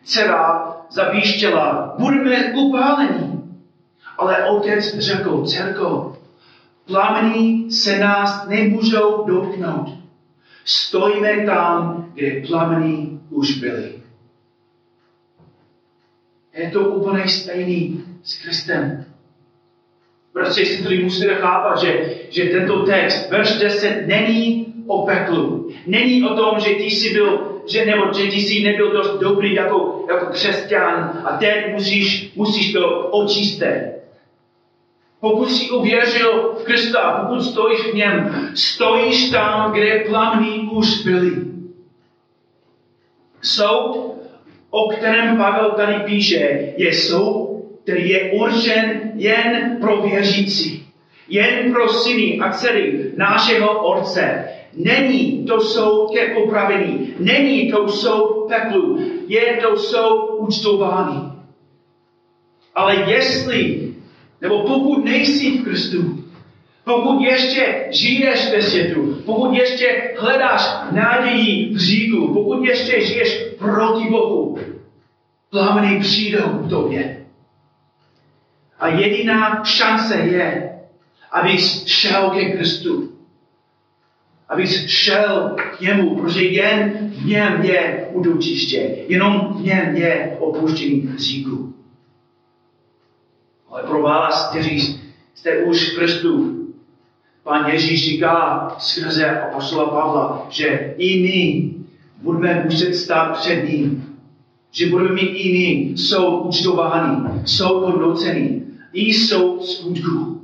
dcera 0.04 0.76
zapíštěla, 0.90 1.96
budeme 2.00 2.54
upáleni. 2.54 3.32
Ale 4.18 4.50
otec 4.50 4.98
řekl, 4.98 5.46
dcerko, 5.46 6.16
plameny 6.86 7.72
se 7.72 8.00
nás 8.00 8.48
nemůžou 8.48 9.26
dotknout. 9.28 9.90
Stojíme 10.66 11.46
tam, 11.46 12.06
kde 12.14 12.42
plameny 12.48 13.10
už 13.30 13.58
byly. 13.58 13.94
Je 16.54 16.72
to 16.72 16.80
úplně 16.80 17.28
stejný 17.28 18.06
s 18.24 18.42
Kristem. 18.42 19.06
Bratři, 20.34 20.66
sestry, 20.66 21.04
musíte 21.04 21.36
chápat, 21.36 21.80
že, 21.80 22.16
že 22.30 22.44
tento 22.44 22.86
text, 22.86 23.30
verš 23.30 23.58
10, 23.60 24.08
není 24.08 24.61
o 24.92 25.06
peklu. 25.06 25.70
Není 25.86 26.24
o 26.24 26.36
tom, 26.36 26.60
že 26.60 26.76
ty 26.76 26.84
jsi 26.84 27.14
byl, 27.14 27.62
že, 27.68 27.86
nebo 27.86 28.14
že 28.14 28.24
ty 28.24 28.42
jsi 28.42 28.64
nebyl 28.64 28.94
dost 28.94 29.20
dobrý 29.20 29.54
jako, 29.54 30.06
jako 30.10 30.26
křesťan 30.26 31.22
a 31.26 31.38
teď 31.38 31.74
musíš, 31.74 32.32
musíš 32.36 32.74
to 32.74 33.08
očistit. 33.12 33.92
Pokud 35.20 35.52
jsi 35.52 35.70
uvěřil 35.70 36.56
v 36.60 36.64
Krista, 36.64 37.12
pokud 37.22 37.42
stojíš 37.42 37.92
v 37.92 37.96
něm, 37.96 38.50
stojíš 38.56 39.30
tam, 39.30 39.72
kde 39.72 40.04
plameny 40.10 40.70
už 40.72 41.04
byly. 41.04 41.32
Soud, 43.42 44.16
o 44.70 44.90
kterém 44.90 45.38
Pavel 45.38 45.72
tady 45.72 45.94
píše, 45.94 46.74
je 46.78 46.94
soud 46.94 47.52
který 47.84 48.10
je 48.10 48.32
určen 48.32 49.12
jen 49.16 49.78
pro 49.82 50.02
věřící. 50.02 50.86
Jen 51.32 51.72
pro 51.72 51.88
syny 51.90 52.40
a 52.40 52.52
dcery 52.52 53.12
našeho 53.16 53.80
Otce. 53.80 54.50
Není 54.74 55.46
to 55.46 55.62
soud 55.62 56.12
ke 56.12 56.36
popravení. 56.36 57.14
Není 57.20 57.72
to 57.72 57.88
soud 57.88 58.48
peklu. 58.48 59.00
Je 59.28 59.60
to 59.62 59.78
soud 59.78 60.38
účtování. 60.38 61.32
Ale 62.76 62.96
jestli, 62.96 63.94
nebo 64.42 64.60
pokud 64.64 65.06
nejsi 65.06 65.52
v 65.52 65.64
Kristu, 65.64 66.24
pokud 66.84 67.22
ještě 67.22 67.86
žiješ 67.90 68.52
ve 68.52 68.62
světu, 68.62 69.16
pokud 69.26 69.54
ještě 69.54 70.14
hledáš 70.20 70.72
naději 70.92 71.74
v 71.74 71.78
říku, 71.78 72.34
pokud 72.34 72.66
ještě 72.66 73.02
žiješ 73.02 73.44
proti 73.58 74.10
Bohu, 74.10 74.60
plameny 75.50 76.00
přijdou 76.00 76.48
k 76.48 76.70
tobě. 76.70 77.26
A 78.80 78.88
jediná 78.88 79.64
šance 79.64 80.16
je, 80.16 80.71
abys 81.32 81.86
šel 81.86 82.30
ke 82.30 82.52
Kristu. 82.52 83.12
Abys 84.50 84.88
šel 84.88 85.56
k 85.56 85.82
němu, 85.82 86.16
protože 86.16 86.46
jen 86.46 87.12
v 87.18 87.26
něm 87.26 87.62
je 87.64 88.10
útočiště. 88.12 88.96
Jenom 89.08 89.54
v 89.58 89.62
něm 89.62 89.96
je 89.96 90.38
opuštění 90.40 91.18
říku. 91.18 91.74
Ale 93.70 93.84
pro 93.84 94.02
vás, 94.02 94.50
kteří 94.50 95.02
jste 95.34 95.58
už 95.58 95.90
Kristu, 95.90 96.58
Pán 97.44 97.70
Ježíš 97.70 98.06
říká 98.06 98.68
skrze 98.80 99.40
apostola 99.40 99.90
Pavla, 99.90 100.48
že 100.50 100.94
i 100.98 101.22
my 101.22 101.74
budeme 102.22 102.64
muset 102.64 102.94
stát 102.96 103.38
před 103.40 103.64
ním. 103.70 104.18
Že 104.72 104.90
budeme 104.90 105.14
mít 105.14 105.22
i 105.22 105.52
my 105.52 105.98
soud 105.98 106.46
účtování, 106.48 107.42
soud 107.46 107.86
hodnocený, 107.86 108.64
i 108.94 109.14
soud 109.14 109.66
skutku. 109.66 110.41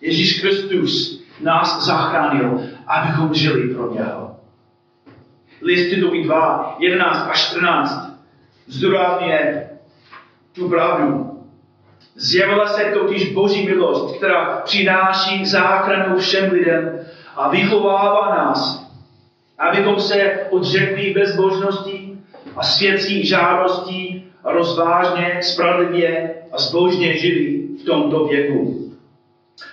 Ježíš 0.00 0.40
Kristus 0.40 1.22
nás 1.40 1.86
zachránil, 1.86 2.60
abychom 2.86 3.34
žili 3.34 3.74
pro 3.74 3.94
něho. 3.94 4.36
List 5.62 5.90
Titovi 5.90 6.24
2, 6.24 6.76
11 6.78 7.28
a 7.30 7.34
14 7.34 8.10
zdůrazňuje 8.66 9.70
tu 10.52 10.68
pravdu. 10.68 11.30
Zjevila 12.14 12.66
se 12.66 12.84
totiž 12.84 13.32
Boží 13.32 13.66
milost, 13.66 14.16
která 14.16 14.60
přináší 14.64 15.46
záchranu 15.46 16.18
všem 16.18 16.52
lidem 16.52 17.00
a 17.36 17.48
vychovává 17.48 18.34
nás, 18.34 18.90
abychom 19.58 20.00
se 20.00 20.46
odřekli 20.50 21.14
bezbožnosti 21.14 22.18
a 22.56 22.62
světských 22.62 23.28
žádostí 23.28 24.24
a 24.44 24.52
rozvážně, 24.52 25.38
spravedlivě 25.42 26.34
a 26.52 26.58
zbožně 26.58 27.18
žili 27.18 27.68
v 27.82 27.84
tomto 27.84 28.24
věku. 28.24 28.89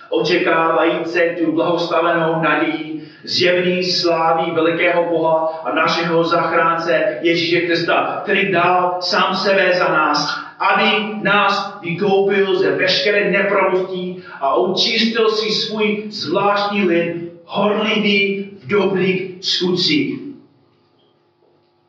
Očekávající 0.08 1.20
tu 1.38 1.52
blahoslavenou 1.52 2.40
naději 2.42 3.10
zjevný 3.24 3.84
slávy 3.84 4.50
velikého 4.50 5.04
Boha 5.04 5.62
a 5.64 5.74
našeho 5.74 6.24
zachránce 6.24 7.18
Ježíše 7.20 7.60
Krista, 7.60 8.20
který 8.22 8.52
dal 8.52 8.96
sám 9.00 9.36
sebe 9.36 9.72
za 9.72 9.88
nás, 9.88 10.44
aby 10.58 11.14
nás 11.22 11.78
vykoupil 11.80 12.58
ze 12.58 12.70
veškeré 12.70 13.30
nepravostí 13.30 14.22
a 14.40 14.54
očistil 14.54 15.28
si 15.28 15.50
svůj 15.50 16.04
zvláštní 16.08 16.82
lid, 16.82 17.32
horlivý 17.44 18.50
v 18.62 18.66
dobrých 18.66 19.34
skutcích. 19.40 20.20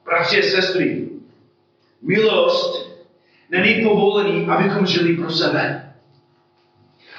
Bratři 0.05 0.39
a 0.39 0.43
sestry, 0.43 1.07
milost 2.01 2.89
není 3.49 3.83
povolený, 3.83 4.45
abychom 4.47 4.85
žili 4.85 5.17
pro 5.17 5.29
sebe. 5.29 5.88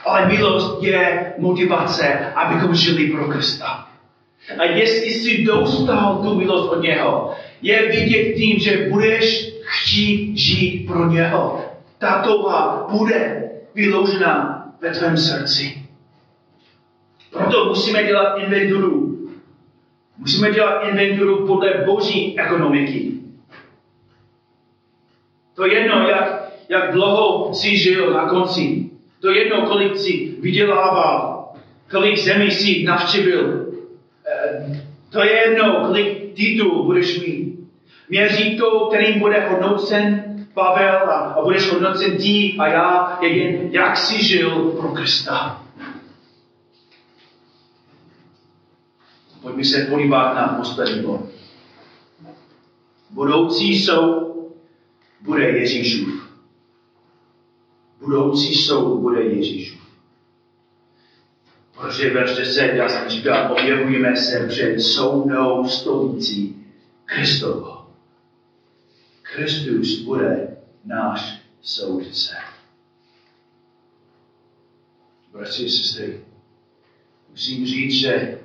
Ale 0.04 0.26
milost 0.26 0.82
je 0.82 1.32
motivace, 1.38 2.32
abychom 2.34 2.74
žili 2.74 3.10
pro 3.10 3.24
Krista. 3.28 3.86
A 4.58 4.64
jestli 4.64 5.10
si 5.10 5.44
dostal 5.44 6.20
tu 6.22 6.34
milost 6.34 6.72
od 6.72 6.82
něho, 6.82 7.34
je 7.62 7.88
vidět 7.88 8.34
tím, 8.34 8.58
že 8.58 8.88
budeš 8.90 9.52
chtít 9.62 10.36
žít 10.36 10.86
pro 10.86 11.10
něho. 11.10 11.64
Ta 11.98 12.22
touha 12.22 12.86
bude 12.90 13.50
vyložena 13.74 14.66
ve 14.80 14.90
tvém 14.90 15.16
srdci. 15.16 15.82
Proto 17.30 17.64
musíme 17.64 18.04
dělat 18.04 18.36
inventuru. 18.38 19.18
Musíme 20.18 20.50
dělat 20.50 20.88
inventuru 20.88 21.46
podle 21.46 21.84
boží 21.86 22.38
ekonomiky. 22.38 23.12
To 25.54 25.66
jedno, 25.66 26.08
jak, 26.08 26.52
jak 26.68 26.92
dlouho 26.92 27.54
jsi 27.54 27.76
žil 27.76 28.12
na 28.12 28.28
konci. 28.28 28.89
To 29.20 29.30
jedno, 29.30 29.66
kolik 29.66 29.96
jsi 29.96 30.36
vydělával, 30.40 31.48
kolik 31.90 32.18
zemí 32.18 32.50
jsi 32.50 32.84
navštívil. 32.84 33.66
Eh, 34.26 34.82
to 35.10 35.22
je 35.22 35.48
jedno, 35.48 35.84
kolik 35.86 36.34
titulů 36.34 36.84
budeš 36.84 37.20
mít. 37.20 37.60
Měřítko, 38.08 38.86
kterým 38.86 39.18
bude 39.18 39.48
hodnocen 39.48 40.24
Pavel 40.54 41.10
a, 41.10 41.18
a 41.18 41.42
budeš 41.42 41.72
hodnocen 41.72 42.16
ty 42.16 42.56
a 42.58 42.66
já, 42.66 43.18
je 43.20 43.28
jen 43.28 43.68
jak 43.72 43.96
jsi 43.96 44.24
žil 44.24 44.50
pro 44.50 44.88
Krista. 44.88 45.62
Pojďme 49.42 49.64
se 49.64 49.86
podívat 49.90 50.34
na 50.34 50.48
poslední 50.48 51.02
bod. 51.02 51.20
Budoucí 53.10 53.78
soud 53.78 54.30
bude 55.20 55.48
Ježíšův. 55.48 56.29
Budoucí 58.00 58.54
soud 58.54 59.00
bude 59.00 59.22
Ježíšův. 59.22 59.80
Protože 61.80 62.10
verš 62.14 62.36
10, 62.36 62.62
já 62.62 62.88
jsem 62.88 63.08
říkal, 63.08 63.52
objevujeme 63.52 64.16
se 64.16 64.46
před 64.48 64.80
soudnou 64.80 65.68
stolicí 65.68 66.66
Kristovo. 67.04 67.86
Kristus 69.22 70.00
bude 70.00 70.56
náš 70.84 71.40
soudce. 71.60 72.34
Bratři 75.32 75.66
a 75.66 75.68
sestry, 75.68 76.20
musím 77.30 77.66
říct, 77.66 77.92
že 77.94 78.38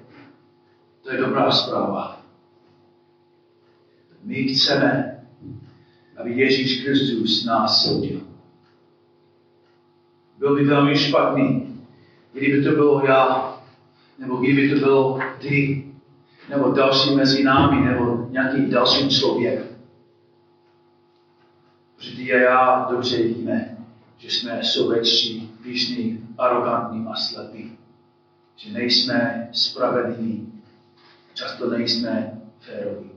to 1.02 1.12
je 1.12 1.22
dobrá 1.22 1.52
zpráva. 1.52 2.26
My 4.24 4.54
chceme, 4.54 5.20
aby 6.18 6.32
Ježíš 6.32 6.84
Kristus 6.84 7.46
nás 7.46 7.86
soudil. 7.86 8.35
Byl 10.38 10.56
by 10.56 10.63
velmi 10.63 10.95
špatný, 10.95 11.78
kdyby 12.34 12.63
to 12.63 12.71
bylo 12.71 13.06
já, 13.06 13.54
nebo 14.19 14.36
kdyby 14.36 14.69
to 14.69 14.80
bylo 14.80 15.19
ty, 15.39 15.86
nebo 16.50 16.71
další 16.71 17.15
mezi 17.15 17.43
námi, 17.43 17.86
nebo 17.89 18.28
nějaký 18.30 18.65
další 18.65 19.10
člověk. 19.10 19.65
Protože 21.95 22.15
ty 22.15 22.34
a 22.34 22.38
já 22.38 22.88
dobře 22.91 23.24
víme, 23.24 23.78
že 24.17 24.32
jsme 24.32 24.63
sobečtí, 24.63 25.52
píšní, 25.63 26.28
arrogantní 26.38 27.06
a 27.06 27.15
slepí. 27.15 27.71
Že 28.58 28.74
nejsme 28.74 29.50
spravedliví, 29.52 30.54
často 31.34 31.69
nejsme 31.69 32.41
féroví. 32.60 33.10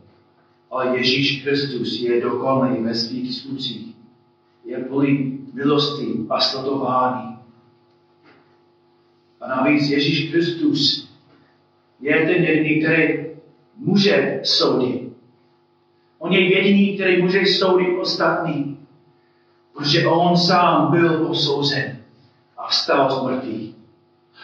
Ale 0.71 0.97
Ježíš 0.97 1.43
Kristus 1.43 2.01
je 2.01 2.21
dokonalý 2.21 2.83
ve 2.83 2.95
svých 2.95 3.35
skutcích. 3.35 3.95
Je 4.65 4.79
plný 4.79 5.38
milosti 5.53 6.15
a 6.31 6.41
sledování. 6.41 7.39
A 9.41 9.49
navíc 9.49 9.91
Ježíš 9.91 10.31
Kristus 10.31 11.09
je 12.01 12.27
ten 12.27 12.45
jediný, 12.45 12.83
který 12.83 13.27
může 13.77 14.41
soudit. 14.43 15.09
On 16.19 16.33
je 16.33 16.59
jediný, 16.59 16.95
který 16.95 17.23
může 17.23 17.47
soudit 17.47 17.99
ostatní. 17.99 18.79
Protože 19.75 20.07
on 20.07 20.37
sám 20.37 20.91
byl 20.91 21.27
posouzen 21.27 21.99
a 22.57 22.69
vstal 22.69 23.11
z 23.11 23.23
mrtvých. 23.23 23.75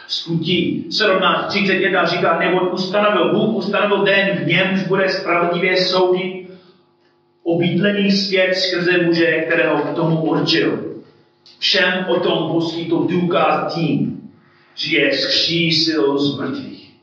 Skutí 0.09 0.87
17.31 0.89 2.07
říká, 2.07 2.39
nebo 2.39 2.71
ustanovil, 2.71 3.33
Bůh 3.33 3.57
ustanovil 3.57 4.05
den, 4.05 4.45
v 4.45 4.47
němž 4.47 4.83
bude 4.83 5.09
spravedlivě 5.09 5.77
soudit 5.77 6.45
obydlený 7.43 8.11
svět 8.11 8.55
skrze 8.55 9.03
muže, 9.03 9.45
kterého 9.47 9.83
k 9.83 9.95
tomu 9.95 10.23
určil. 10.23 10.84
Všem 11.59 12.05
o 12.09 12.21
tom 12.21 12.53
poskytl 12.53 13.07
důkaz 13.11 13.75
tím, 13.75 14.31
že 14.75 14.99
je 14.99 15.19
skřísil 15.19 16.19
z 16.19 16.39
mrtvých. 16.39 16.95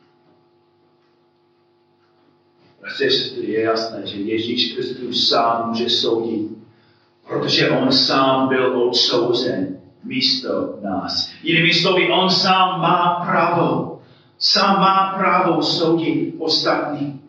Bratři 2.82 3.08
je 3.42 3.62
jasné, 3.62 4.02
že 4.06 4.18
Ježíš 4.18 4.74
Kristus 4.74 5.30
sám 5.30 5.70
může 5.70 5.90
soudit 5.90 6.62
protože 7.32 7.70
on 7.70 7.92
sám 7.92 8.48
byl 8.48 8.84
odsouzen 8.84 9.78
místo 10.04 10.74
nás. 10.82 11.32
Jinými 11.44 11.74
slovy, 11.74 12.10
on 12.12 12.30
sám 12.30 12.82
má 12.82 13.24
právo. 13.26 14.00
Sám 14.38 14.80
má 14.80 15.14
právo 15.18 15.64
soudit 15.64 16.36
ostatní. 16.40 17.22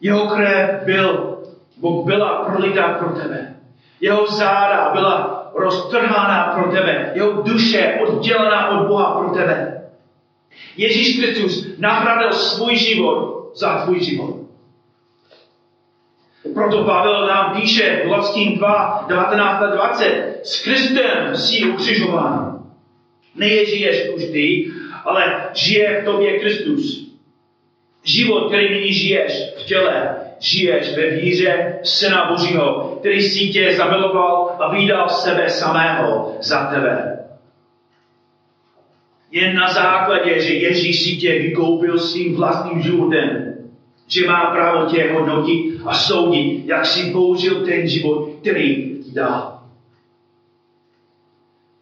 Jeho 0.00 0.26
krev 0.26 0.84
byl, 0.84 1.38
Bůh 1.76 2.06
byla 2.06 2.44
prolitá 2.44 2.88
pro 2.88 3.08
tebe. 3.08 3.54
Jeho 4.00 4.26
záda 4.26 4.90
byla 4.92 5.41
roztrhána 5.54 6.52
pro 6.54 6.72
tebe. 6.72 7.12
Jeho 7.14 7.42
duše 7.42 7.98
oddělená 8.06 8.68
od 8.68 8.86
Boha 8.86 9.20
pro 9.20 9.30
tebe. 9.30 9.82
Ježíš 10.76 11.16
Kristus 11.16 11.66
nahradil 11.78 12.32
svůj 12.32 12.76
život 12.76 13.50
za 13.54 13.84
tvůj 13.84 14.00
život. 14.00 14.36
Proto 16.54 16.84
Pavel 16.84 17.26
nám 17.26 17.60
píše 17.60 18.02
v 18.06 18.10
Laským 18.10 18.56
2, 18.58 19.04
19 19.08 19.62
a 19.62 19.66
20, 19.66 20.40
s 20.42 20.62
Kristem 20.62 21.36
jsi 21.36 21.64
ukřižován. 21.64 22.64
Neježiješ 23.34 24.08
už 24.14 24.24
ty, 24.24 24.70
ale 25.04 25.50
žije 25.54 26.00
v 26.00 26.04
tobě 26.04 26.38
Kristus. 26.38 27.12
Život, 28.04 28.48
který 28.48 28.74
nyní 28.74 28.92
žiješ 28.92 29.32
v 29.58 29.66
těle, 29.66 30.16
žiješ 30.42 30.96
ve 30.96 31.10
víře 31.10 31.78
Syna 31.82 32.30
Božího, 32.30 32.96
který 33.00 33.22
si 33.22 33.48
tě 33.48 33.74
zamiloval 33.76 34.56
a 34.60 34.72
vydal 34.72 35.08
sebe 35.08 35.50
samého 35.50 36.36
za 36.40 36.66
tebe. 36.66 37.18
Jen 39.30 39.56
na 39.56 39.72
základě, 39.72 40.40
že 40.40 40.54
Ježíš 40.54 41.04
si 41.04 41.16
tě 41.16 41.38
vykoupil 41.38 41.98
svým 41.98 42.36
vlastním 42.36 42.82
životem, 42.82 43.54
že 44.06 44.26
má 44.26 44.50
právo 44.50 44.90
tě 44.90 45.12
hodnotit 45.12 45.80
a 45.84 45.94
soudit, 45.94 46.66
jak 46.66 46.86
si 46.86 47.10
použil 47.10 47.64
ten 47.64 47.88
život, 47.88 48.28
který 48.40 48.98
ti 49.02 49.10
dal. 49.12 49.58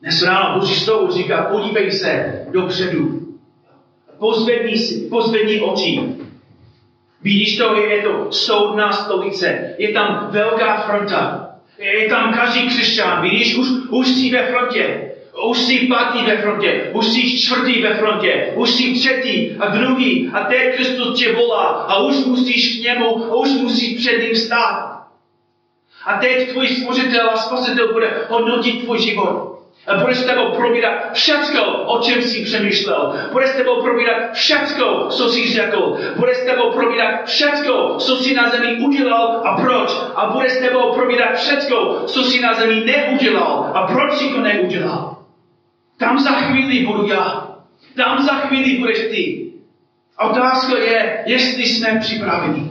Dnes 0.00 0.22
ráno 0.22 0.60
Boží 0.60 0.74
slovo 0.74 1.12
říká, 1.12 1.42
podívej 1.42 1.90
se 1.90 2.44
dopředu. 2.50 3.20
Pozvedni, 4.18 4.78
si, 4.78 5.08
pozvedni 5.08 5.60
oči. 5.60 6.00
Vidíš 7.22 7.56
to, 7.56 7.76
je 7.76 8.02
to 8.02 8.32
soudná 8.32 8.92
stolice. 8.92 9.74
Je 9.78 9.88
tam 9.88 10.28
velká 10.30 10.76
fronta. 10.76 11.50
Je 11.78 12.08
tam 12.08 12.34
každý 12.34 12.68
křesťan. 12.68 13.22
Vidíš, 13.22 13.56
už, 13.56 13.66
už 13.90 14.08
jsi 14.08 14.30
ve 14.30 14.46
frontě. 14.46 15.10
Už 15.48 15.58
jsi 15.58 15.86
pátý 15.86 16.24
ve 16.24 16.36
frontě, 16.36 16.90
už 16.92 17.06
jsi 17.06 17.38
čtvrtý 17.38 17.82
ve 17.82 17.94
frontě, 17.94 18.52
už 18.56 18.70
jsi 18.70 18.92
třetí 18.92 19.56
a 19.58 19.66
druhý 19.66 20.30
a 20.32 20.44
teď 20.44 20.74
Kristus 20.74 21.18
tě 21.18 21.32
volá 21.32 21.66
a 21.66 21.98
už 21.98 22.16
musíš 22.24 22.78
k 22.78 22.82
němu 22.82 23.24
a 23.24 23.36
už 23.36 23.48
musíš 23.48 23.98
před 23.98 24.22
ním 24.22 24.36
stát. 24.36 25.06
A 26.06 26.18
teď 26.18 26.50
tvůj 26.52 26.68
stvořitel 26.68 27.30
a 27.30 27.36
spasitel 27.36 27.92
bude 27.92 28.26
hodnotit 28.28 28.84
tvůj 28.84 28.98
život. 28.98 29.49
A 29.90 29.96
bude 29.96 30.14
s 30.14 30.24
tebou 30.24 30.50
probírat 30.50 31.12
všecko, 31.12 31.62
o 31.64 31.98
čem 32.02 32.22
jsi 32.22 32.44
přemýšlel. 32.44 33.14
Bude 33.32 33.46
s 33.46 33.56
tebou 33.56 33.82
probírat 33.82 34.32
všecko, 34.32 35.06
co 35.10 35.28
jsi 35.28 35.52
řekl. 35.52 35.98
Bude 36.16 36.34
s 36.34 36.44
tebou 36.44 36.70
probírat 36.70 37.26
všecko, 37.26 37.96
co 37.98 38.16
jsi 38.16 38.34
na 38.34 38.50
zemi 38.50 38.76
udělal 38.80 39.42
a 39.44 39.56
proč. 39.62 39.90
A 40.14 40.26
bude 40.26 40.50
s 40.50 40.58
tebou 40.58 40.92
probírat 40.92 41.36
všecko, 41.36 42.02
co 42.06 42.24
jsi 42.24 42.40
na 42.40 42.54
zemi 42.54 42.84
neudělal 42.86 43.70
a 43.74 43.86
proč 43.86 44.12
jsi 44.12 44.28
to 44.28 44.40
neudělal. 44.40 45.16
Tam 45.98 46.18
za 46.18 46.30
chvíli 46.30 46.86
budu 46.86 47.06
já. 47.06 47.56
Tam 47.96 48.22
za 48.22 48.32
chvíli 48.32 48.78
budeš 48.78 48.98
ty. 48.98 49.50
A 50.18 50.30
otázka 50.30 50.78
je, 50.78 51.22
jestli 51.26 51.66
jsme 51.66 51.98
připraveni. 52.00 52.70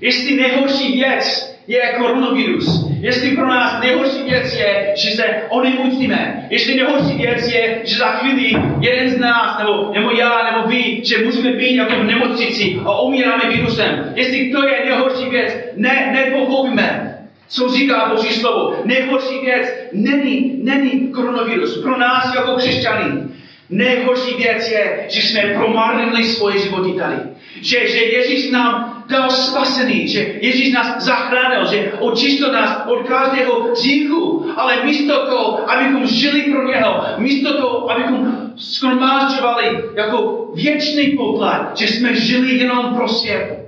Jestli 0.00 0.36
nejhorší 0.36 0.92
věc 0.92 1.56
je 1.66 1.94
koronavirus. 1.98 2.85
Jestli 3.06 3.36
pro 3.36 3.46
nás 3.46 3.80
nejhorší 3.80 4.22
věc 4.22 4.54
je, 4.54 4.92
že 4.96 5.10
se 5.10 5.24
onemocníme. 5.48 6.46
Jestli 6.50 6.74
nejhorší 6.74 7.16
věc 7.16 7.48
je, 7.52 7.80
že 7.84 7.96
za 7.96 8.06
chvíli 8.06 8.62
jeden 8.80 9.10
z 9.10 9.18
nás, 9.18 9.58
nebo, 9.58 9.90
nebo 9.94 10.10
já, 10.10 10.50
nebo 10.52 10.68
vy, 10.68 11.00
že 11.04 11.24
můžeme 11.24 11.50
být 11.50 11.76
jako 11.76 11.94
v 11.94 12.04
nemocnici 12.04 12.80
a 12.84 13.00
umíráme 13.00 13.50
virusem. 13.50 14.12
Jestli 14.14 14.50
to 14.50 14.66
je 14.68 14.84
nejhorší 14.84 15.30
věc, 15.30 15.52
ne, 15.76 16.10
nepochopíme. 16.12 17.18
Co 17.48 17.68
říká 17.68 18.12
Boží 18.14 18.34
slovo? 18.34 18.76
Nejhorší 18.84 19.38
věc 19.40 19.74
není, 19.92 20.58
není 20.62 21.08
koronavirus. 21.08 21.82
Pro 21.82 21.98
nás 21.98 22.34
jako 22.34 22.54
křesťany. 22.54 23.22
Nejhorší 23.70 24.34
věc 24.34 24.70
je, 24.70 25.06
že 25.08 25.22
jsme 25.22 25.40
promarnili 25.40 26.24
svoje 26.24 26.58
životy 26.58 26.92
tady. 26.92 27.16
Že, 27.60 27.88
že 27.88 28.04
Ježíš 28.04 28.50
nám 28.50 28.95
dal 29.08 29.30
spasený, 29.30 30.08
že 30.08 30.38
Ježíš 30.40 30.72
nás 30.72 31.04
zachránil, 31.04 31.66
že 31.70 31.92
očistil 32.00 32.52
nás 32.52 32.86
od 32.86 33.08
každého 33.08 33.72
hříchu, 33.72 34.46
ale 34.56 34.84
místo 34.84 35.26
toho, 35.26 35.70
abychom 35.70 36.06
žili 36.06 36.42
pro 36.42 36.68
něho, 36.68 37.04
místo 37.18 37.56
toho, 37.56 37.90
abychom 37.90 38.50
skromážďovali 38.56 39.82
jako 39.94 40.50
věčný 40.54 41.16
poklad, 41.16 41.78
že 41.78 41.88
jsme 41.88 42.14
žili 42.14 42.58
jenom 42.58 42.94
pro 42.94 43.08
svět. 43.08 43.66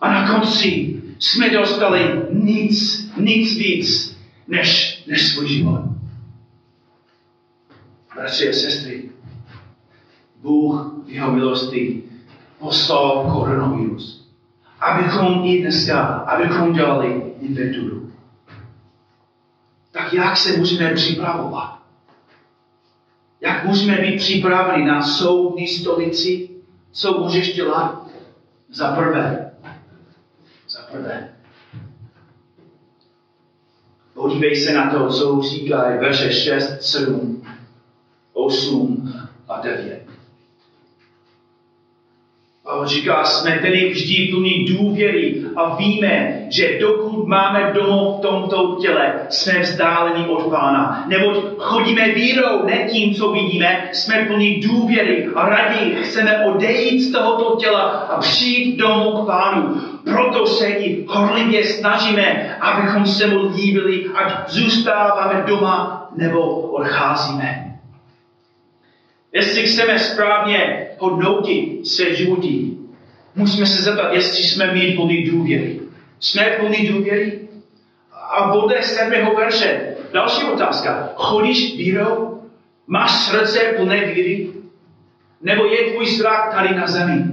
A 0.00 0.12
na 0.12 0.34
konci 0.34 1.02
jsme 1.18 1.50
dostali 1.50 2.22
nic, 2.30 3.08
nic 3.16 3.56
víc, 3.56 4.18
než, 4.48 5.02
než 5.06 5.28
svůj 5.28 5.48
život. 5.48 5.80
Bratři 8.14 8.48
a 8.48 8.52
sestry, 8.52 9.10
Bůh 10.40 11.02
v 11.06 11.10
jeho 11.10 11.32
milosti 11.32 12.02
poslal 12.58 13.30
koronavirus, 13.32 14.28
abychom 14.80 15.44
i 15.44 15.60
dneska, 15.60 16.04
abychom 16.06 16.72
dělali 16.72 17.22
inventuru. 17.40 18.12
Tak 19.92 20.12
jak 20.12 20.36
se 20.36 20.56
můžeme 20.56 20.94
připravovat? 20.94 21.78
Jak 23.40 23.64
můžeme 23.64 23.98
být 23.98 24.16
připraveni 24.16 24.84
na 24.84 25.02
soudní 25.02 25.68
stolici? 25.68 26.48
Co 26.92 27.18
můžeš 27.20 27.54
dělat? 27.54 28.06
Za 28.70 28.92
prvé, 28.92 29.48
prvé. 30.90 31.34
Podívej 34.14 34.56
se 34.56 34.72
na 34.72 34.90
to, 34.90 35.08
co 35.08 35.42
říkají 35.42 35.98
verše 35.98 36.32
6, 36.32 36.82
7, 36.82 37.42
8 38.32 39.12
a 39.48 39.60
9. 39.60 40.07
Pavel 42.78 42.88
říká, 42.88 43.24
jsme 43.24 43.58
tedy 43.58 43.88
vždy 43.88 44.28
plní 44.32 44.64
důvěry 44.64 45.42
a 45.56 45.76
víme, 45.76 46.38
že 46.48 46.78
dokud 46.80 47.26
máme 47.26 47.70
domov 47.74 48.18
v 48.18 48.20
tomto 48.20 48.76
těle, 48.80 49.14
jsme 49.28 49.60
vzdáleni 49.60 50.26
od 50.26 50.50
Pána. 50.50 51.04
Neboť 51.08 51.36
chodíme 51.58 52.08
vírou, 52.08 52.64
ne 52.64 52.78
tím, 52.90 53.14
co 53.14 53.32
vidíme, 53.32 53.88
jsme 53.92 54.24
plní 54.26 54.60
důvěry 54.60 55.28
a 55.34 55.48
raději 55.48 55.94
chceme 55.94 56.44
odejít 56.46 57.00
z 57.00 57.12
tohoto 57.12 57.56
těla 57.56 57.80
a 57.80 58.20
přijít 58.20 58.76
domů 58.76 59.12
k 59.12 59.26
Pánu. 59.26 59.80
Proto 60.04 60.46
se 60.46 60.66
i 60.66 61.04
horlivě 61.08 61.64
snažíme, 61.64 62.56
abychom 62.60 63.06
se 63.06 63.26
mu 63.26 63.50
líbili, 63.56 64.06
ať 64.14 64.50
zůstáváme 64.50 65.44
doma 65.46 66.08
nebo 66.16 66.40
odcházíme. 66.60 67.67
Jestli 69.38 69.62
chceme 69.62 69.98
správně 69.98 70.86
hodnotit 70.98 71.86
své 71.86 72.14
životy, 72.14 72.70
musíme 73.34 73.66
se 73.66 73.82
zeptat, 73.82 74.12
jestli 74.12 74.44
jsme 74.44 74.74
mít 74.74 74.96
plný 74.96 75.30
důvěry. 75.30 75.80
Jsme 76.20 76.42
plný 76.42 76.88
důvěry? 76.88 77.48
A 78.30 78.48
bude 78.48 78.82
sedmého 78.82 79.34
verše. 79.34 79.96
Další 80.12 80.44
otázka. 80.44 81.12
Chodíš 81.16 81.76
vírou? 81.76 82.42
Máš 82.86 83.10
srdce 83.10 83.58
plné 83.76 84.04
víry? 84.04 84.48
Nebo 85.42 85.64
je 85.64 85.92
tvůj 85.92 86.06
zrak 86.06 86.54
tady 86.54 86.74
na 86.74 86.86
zemi? 86.86 87.24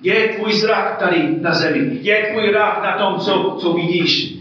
Je 0.00 0.28
tvůj 0.28 0.52
zrak 0.52 0.98
tady 0.98 1.36
na 1.40 1.54
zemi? 1.54 1.98
Je 2.00 2.26
tvůj 2.30 2.50
zrak 2.50 2.82
na 2.82 2.98
tom, 2.98 3.20
co, 3.20 3.56
co 3.60 3.72
vidíš? 3.72 4.34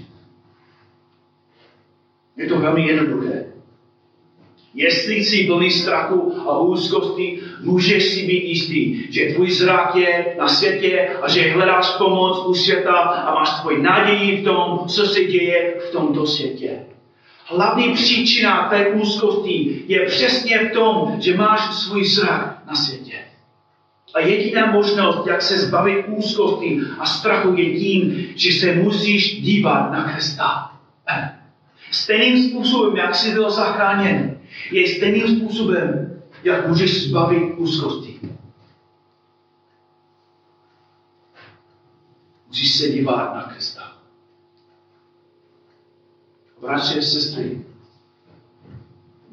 Je 2.38 2.48
to 2.48 2.60
velmi 2.60 2.88
jednoduché. 2.88 3.49
Jestli 4.80 5.16
jsi 5.16 5.46
plný 5.48 5.72
strachu 5.72 6.34
a 6.48 6.58
úzkosti, 6.58 7.40
můžeš 7.62 8.14
si 8.14 8.26
být 8.26 8.44
jistý, 8.44 9.12
že 9.14 9.34
tvůj 9.34 9.52
zrak 9.52 9.96
je 9.96 10.36
na 10.40 10.48
světě 10.48 11.10
a 11.22 11.30
že 11.30 11.52
hledáš 11.52 11.90
pomoc 11.98 12.46
u 12.46 12.54
světa 12.54 12.94
a 12.94 13.34
máš 13.34 13.62
tvůj 13.62 13.82
naději 13.82 14.42
v 14.42 14.44
tom, 14.44 14.88
co 14.88 15.06
se 15.06 15.24
děje 15.24 15.76
v 15.90 15.92
tomto 15.92 16.26
světě. 16.26 16.80
Hlavní 17.46 17.94
příčina 17.94 18.70
té 18.70 18.88
úzkosti 18.88 19.84
je 19.88 20.06
přesně 20.06 20.60
v 20.60 20.74
tom, 20.74 21.16
že 21.20 21.36
máš 21.36 21.76
svůj 21.76 22.06
zrak 22.06 22.62
na 22.68 22.76
světě. 22.76 23.16
A 24.14 24.20
jediná 24.20 24.72
možnost, 24.72 25.28
jak 25.28 25.42
se 25.42 25.58
zbavit 25.58 26.06
úzkosti 26.08 26.80
a 27.00 27.06
strachu, 27.06 27.54
je 27.56 27.80
tím, 27.80 28.28
že 28.36 28.52
se 28.52 28.76
musíš 28.76 29.42
dívat 29.42 29.92
na 29.92 30.12
Krista. 30.12 30.72
Stejným 31.92 32.50
způsobem, 32.50 32.96
jak 32.96 33.16
jsi 33.16 33.32
byl 33.32 33.52
zachráněn, 33.52 34.39
je 34.72 34.96
stejným 34.96 35.38
způsobem, 35.38 36.22
jak 36.44 36.68
můžeš 36.68 37.10
zbavit 37.10 37.54
úzkosti. 37.58 38.20
Musíš 42.48 42.78
se 42.78 42.90
dívat 42.90 43.36
na 43.36 43.44
Krista. 43.44 43.98
Bratři 46.62 47.00
a 47.00 47.02
sestry, 47.02 47.66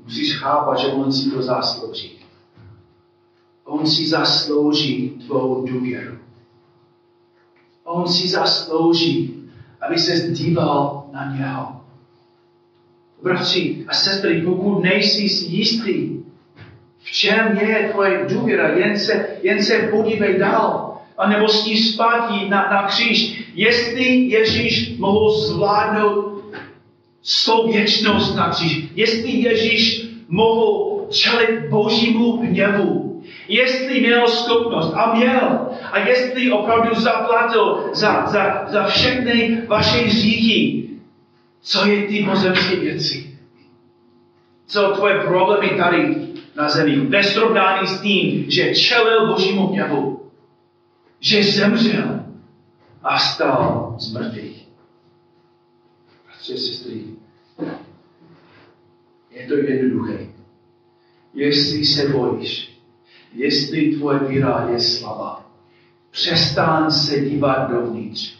musíš 0.04 0.38
chápat, 0.38 0.78
že 0.78 0.86
on 0.86 1.12
si 1.12 1.30
to 1.30 1.42
zaslouží. 1.42 2.18
On 3.64 3.86
si 3.86 4.08
zaslouží 4.08 5.10
tvou 5.10 5.66
důvěru. 5.66 6.18
On 7.84 8.08
si 8.08 8.28
zaslouží, 8.28 9.44
aby 9.80 9.98
se 9.98 10.30
díval 10.30 11.08
na 11.12 11.36
něho. 11.36 11.75
Bratři 13.22 13.84
a 13.88 13.94
sestry, 13.94 14.42
pokud 14.42 14.82
nejsi 14.82 15.28
si 15.28 15.44
jistý, 15.44 16.16
V 17.02 17.10
čem 17.10 17.58
je 17.60 17.88
tvoje 17.92 18.26
důvěra? 18.28 18.68
Jen 18.68 18.98
se, 18.98 19.26
jen 19.42 19.62
se 19.62 19.88
podívej 19.90 20.38
dál. 20.38 20.98
A 21.18 21.28
nebo 21.28 21.48
s 21.48 21.66
ní 21.66 21.76
zpátky 21.76 22.48
na, 22.48 22.68
na 22.70 22.82
kříž. 22.82 23.44
Jestli 23.54 24.04
Ježíš 24.04 24.98
mohl 24.98 25.30
zvládnout 25.30 26.42
svou 27.22 27.72
věčnost 27.72 28.36
na 28.36 28.48
kříž, 28.48 28.84
jestli 28.94 29.30
Ježíš 29.30 30.06
mohl 30.28 31.06
čelit 31.10 31.68
božímu 31.70 32.36
hněvu, 32.36 33.22
jestli 33.48 34.00
měl 34.00 34.28
schopnost 34.28 34.92
a 34.94 35.14
měl, 35.14 35.68
a 35.92 35.98
jestli 35.98 36.52
opravdu 36.52 37.00
zaplatil 37.00 37.90
za, 37.92 38.26
za, 38.26 38.64
za 38.68 38.84
všechny 38.84 39.62
vaše 39.66 39.98
hříchy, 39.98 40.85
co 41.66 41.86
je 41.86 42.06
ty 42.06 42.24
pozemské 42.24 42.76
věci? 42.76 43.38
Co 44.66 44.92
tvoje 44.94 45.20
problémy 45.20 45.70
tady 45.70 46.28
na 46.56 46.68
zemi? 46.68 46.96
Ve 46.96 47.24
srovnání 47.24 47.86
s 47.88 48.00
tím, 48.00 48.50
že 48.50 48.74
čelil 48.74 49.26
božímu 49.32 49.66
hněvu, 49.66 50.30
že 51.20 51.42
zemřel 51.42 52.20
a 53.02 53.18
stal 53.18 53.96
z 53.98 54.12
mrtvých. 54.12 54.68
Bratři 56.26 56.58
sestry, 56.58 57.04
je 59.30 59.46
to 59.48 59.54
jednoduché. 59.54 60.26
Jestli 61.34 61.84
se 61.84 62.08
bojíš, 62.08 62.80
jestli 63.34 63.96
tvoje 63.96 64.18
víra 64.18 64.68
je 64.72 64.80
slabá, 64.80 65.50
přestán 66.10 66.90
se 66.90 67.20
dívat 67.20 67.70
dovnitř. 67.70 68.36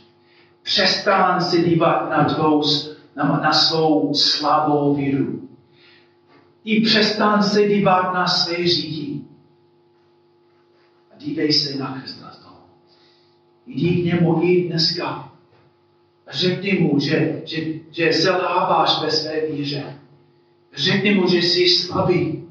Přestán 0.62 1.40
se 1.40 1.58
dívat 1.58 2.10
na, 2.10 2.24
tvou, 2.24 2.62
na, 3.16 3.24
na 3.24 3.52
svou 3.52 4.14
slabou 4.14 4.94
víru. 4.94 5.48
I 6.64 6.80
přestán 6.80 7.42
se 7.42 7.68
dívat 7.68 8.12
na 8.14 8.26
své 8.26 8.68
říky. 8.68 9.20
A 11.12 11.18
dívej 11.18 11.52
se 11.52 11.78
na 11.78 12.00
Krista 12.00 12.30
znovu. 12.40 12.56
Jdi 13.66 14.02
k 14.02 14.04
němu 14.04 14.42
i 14.42 14.68
dneska. 14.68 15.32
Řekni 16.28 16.78
mu, 16.78 17.00
že, 17.00 17.42
že, 17.44 17.56
že 17.90 18.12
selháváš 18.12 19.02
ve 19.02 19.10
své 19.10 19.46
víře. 19.46 20.00
Řekni 20.74 21.14
mu, 21.14 21.28
že 21.28 21.38
jsi 21.38 21.68
slabý, 21.68 22.48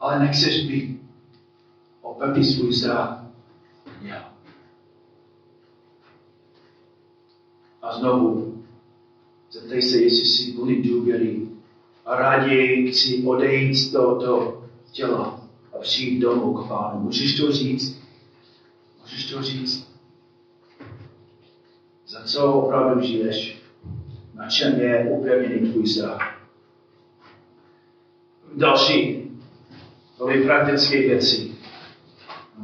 ale 0.00 0.18
nechceš 0.18 0.66
být. 0.66 1.00
Opevni 2.02 2.44
svůj 2.44 2.72
zrak. 2.72 3.24
A 7.82 7.98
znovu, 7.98 8.53
zeptej 9.54 9.82
se, 9.82 9.96
jestli 9.96 10.26
jsi 10.26 10.52
plný 10.52 10.82
důvěry 10.82 11.40
a 12.06 12.16
raději 12.16 12.92
chci 12.92 13.22
odejít 13.26 13.74
z 13.74 13.92
tohoto 13.92 14.62
těla 14.92 15.40
a 15.74 15.78
přijít 15.78 16.20
domů 16.20 16.54
k 16.54 16.68
Pánu. 16.68 17.00
Můžeš 17.00 17.40
to 17.40 17.52
říct? 17.52 18.02
Můžeš 19.00 19.30
to 19.30 19.42
říct? 19.42 19.88
Za 22.06 22.22
co 22.24 22.52
opravdu 22.52 23.02
žiješ? 23.02 23.62
Na 24.34 24.48
čem 24.48 24.80
je 24.80 25.10
upevněný 25.10 25.70
tvůj 25.70 25.86
zrak? 25.86 26.20
Další, 28.56 29.30
to 30.18 30.30
je 30.30 30.44
praktické 30.44 30.98
věci. 30.98 31.54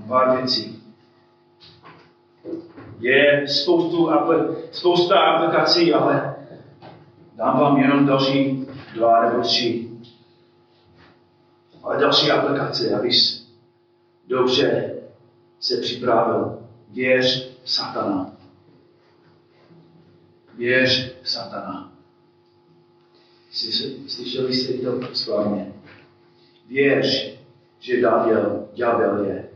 Pár 0.09 0.37
věcí. 0.37 0.83
Je 3.01 3.49
spoustu, 3.49 4.11
spousta 4.73 5.21
aplikací, 5.21 5.93
ale 5.93 6.30
dám 7.41 7.61
vám 7.61 7.79
jenom 7.79 8.07
další 8.07 8.67
dva 8.95 9.29
nebo 9.31 9.43
tři. 9.43 9.91
Ale 11.83 12.01
další 12.01 12.31
aplikace, 12.31 12.95
abys 12.95 13.49
dobře 14.27 14.95
se 15.61 15.77
připravil. 15.77 16.59
Věř 16.89 17.57
satana. 17.65 18.37
Věř 20.55 21.17
satana. 21.25 21.93
Slyšeli 24.07 24.55
jste 24.55 24.73
to 24.73 25.15
správně. 25.15 25.73
Věř, 26.69 27.39
že 27.79 28.01
ďábel, 28.01 28.69
ďábel 28.75 29.25
je 29.25 29.51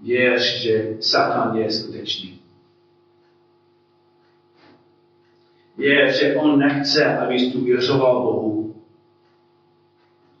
Věř, 0.00 0.62
že 0.62 0.96
Satan 1.00 1.56
je 1.56 1.72
skutečný. 1.72 2.43
Věř, 5.76 6.20
že 6.20 6.36
on 6.36 6.58
nechce, 6.58 7.16
abys 7.18 7.52
tu 7.52 7.64
věřoval 7.64 8.22
Bohu. 8.22 8.74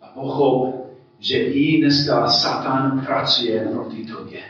A 0.00 0.06
pochop, 0.06 0.90
že 1.18 1.38
i 1.38 1.78
dneska 1.80 2.28
Satan 2.28 3.00
pracuje 3.06 3.68
proti 3.72 4.04
tobě. 4.04 4.40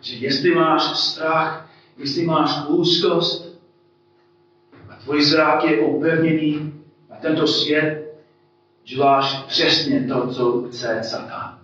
Že 0.00 0.14
jestli 0.14 0.54
máš 0.54 0.82
strach, 0.82 1.70
jestli 1.96 2.24
máš 2.24 2.66
úzkost 2.68 3.58
a 4.88 4.96
tvůj 4.96 5.22
zrak 5.22 5.64
je 5.64 5.80
opevněný 5.80 6.72
a 7.10 7.16
tento 7.16 7.46
svět, 7.46 8.14
děláš 8.84 9.42
přesně 9.46 10.06
to, 10.08 10.26
co 10.26 10.62
chce 10.62 11.00
Satan. 11.04 11.57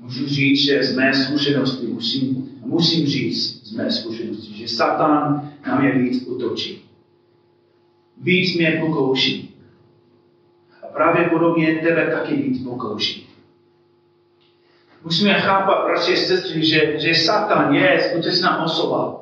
Můžu 0.00 0.26
říct, 0.26 0.64
že 0.64 0.82
z 0.82 0.96
mé 0.96 1.14
zkušenosti, 1.14 1.86
musím, 1.86 2.48
musím 2.64 3.06
říct 3.06 3.60
z 3.64 3.72
mé 3.72 3.90
zkušenosti, 3.90 4.54
že 4.54 4.68
Satan 4.68 5.50
na 5.66 5.80
mě 5.80 5.92
víc 5.92 6.26
utočí. 6.26 6.84
Víc 8.20 8.56
mě 8.56 8.78
pokouší. 8.80 9.56
A 10.82 10.86
pravděpodobně 10.86 11.80
tebe 11.82 12.06
taky 12.06 12.34
víc 12.34 12.64
pokouší. 12.64 13.26
Musíme 15.04 15.40
chápat, 15.40 15.84
bratři 15.84 16.12
a 16.12 16.16
sestry, 16.16 16.66
že, 16.66 16.98
že 16.98 17.14
Satan 17.14 17.74
je 17.74 18.00
skutečná 18.10 18.64
osoba. 18.64 19.20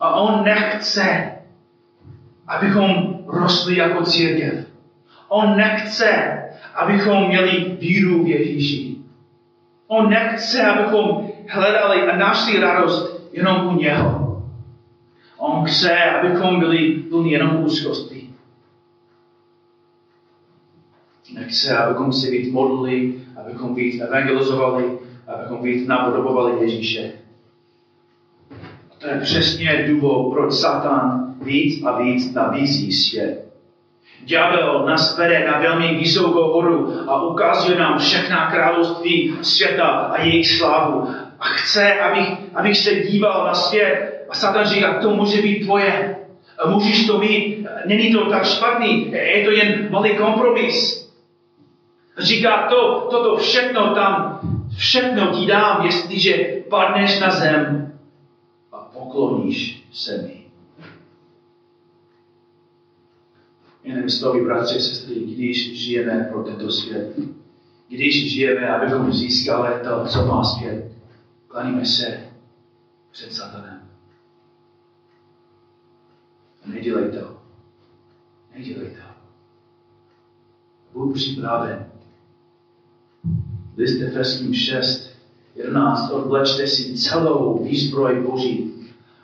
A 0.00 0.14
on 0.14 0.44
nechce, 0.44 1.32
abychom 2.46 3.18
rostli 3.26 3.76
jako 3.76 4.04
církev. 4.04 4.66
On 5.28 5.56
nechce, 5.56 6.38
abychom 6.74 7.28
měli 7.28 7.76
víru 7.80 8.24
v 8.24 8.28
Ježíši. 8.28 8.99
On 9.92 10.08
nechce, 10.08 10.62
abychom 10.62 11.28
hledali 11.48 12.02
a 12.02 12.16
našli 12.16 12.60
radost 12.60 13.28
jenom 13.32 13.66
u 13.66 13.76
něho. 13.76 14.42
On 15.36 15.64
chce, 15.64 16.04
abychom 16.04 16.58
byli 16.60 16.88
plní 16.88 17.30
jenom 17.30 17.64
úzkosti. 17.64 18.30
Nechce, 21.34 21.76
abychom 21.76 22.12
se 22.12 22.30
víc 22.30 22.52
modlili, 22.52 23.14
abychom 23.36 23.74
víc 23.74 24.00
evangelizovali, 24.00 24.98
abychom 25.26 25.62
víc 25.62 25.86
napodobovali 25.86 26.60
Ježíše. 26.60 27.12
A 28.90 28.94
to 28.98 29.06
je 29.06 29.20
přesně 29.20 29.84
důvod, 29.88 30.32
proč 30.32 30.52
Satan 30.52 31.34
víc 31.40 31.84
a 31.84 32.02
víc 32.02 32.34
nabízí 32.34 32.92
svět. 32.92 33.49
Ďábel 34.24 34.84
nás 34.86 35.18
vede 35.18 35.46
na 35.46 35.58
velmi 35.58 35.94
vysokou 35.94 36.52
horu 36.52 37.10
a 37.10 37.22
ukazuje 37.22 37.78
nám 37.78 37.98
všechna 37.98 38.50
království 38.50 39.34
světa 39.42 39.84
a 39.86 40.22
jejich 40.22 40.48
slávu. 40.48 41.08
A 41.40 41.44
chce, 41.44 42.00
abych, 42.00 42.28
abych 42.54 42.78
se 42.78 42.94
díval 42.94 43.44
na 43.44 43.54
svět. 43.54 44.26
A 44.30 44.34
Satan 44.34 44.66
říká, 44.66 44.98
to 45.02 45.10
může 45.10 45.42
být 45.42 45.64
tvoje. 45.64 46.16
A 46.58 46.68
můžeš 46.68 47.06
to 47.06 47.18
mít. 47.18 47.66
Není 47.86 48.12
to 48.12 48.30
tak 48.30 48.46
špatný. 48.46 49.12
Je 49.12 49.44
to 49.44 49.50
jen 49.50 49.88
malý 49.90 50.16
kompromis. 50.16 51.10
Říká, 52.18 52.66
to, 52.70 53.08
toto 53.10 53.36
všechno 53.36 53.94
tam, 53.94 54.40
všechno 54.76 55.26
ti 55.26 55.46
dám, 55.46 55.86
jestliže 55.86 56.32
padneš 56.70 57.20
na 57.20 57.30
zem 57.30 57.92
a 58.72 58.76
pokloníš 58.76 59.82
se 59.92 60.22
mi. 60.22 60.39
Jinými 63.84 64.10
slovy, 64.10 64.44
bratři 64.44 64.76
a 64.76 64.80
sestry, 64.80 65.14
když 65.20 65.78
žijeme 65.78 66.28
pro 66.32 66.42
tento 66.42 66.70
svět, 66.70 67.16
když 67.88 68.32
žijeme, 68.32 68.68
abychom 68.68 69.12
získali 69.12 69.84
to, 69.84 70.04
co 70.06 70.26
má 70.26 70.44
svět, 70.44 70.92
klaníme 71.48 71.86
se 71.86 72.20
před 73.10 73.32
satanem. 73.32 73.80
Nedělej 76.66 77.10
to. 77.10 77.36
Nedělej 78.56 78.90
to. 78.90 79.02
Buď 80.92 81.14
připraven. 81.14 81.86
List 83.76 84.00
Efeským 84.00 84.54
6, 84.54 85.10
11. 85.56 86.10
Odvlečte 86.10 86.66
si 86.66 86.96
celou 86.98 87.64
výzbroj 87.64 88.22
Boží, 88.22 88.72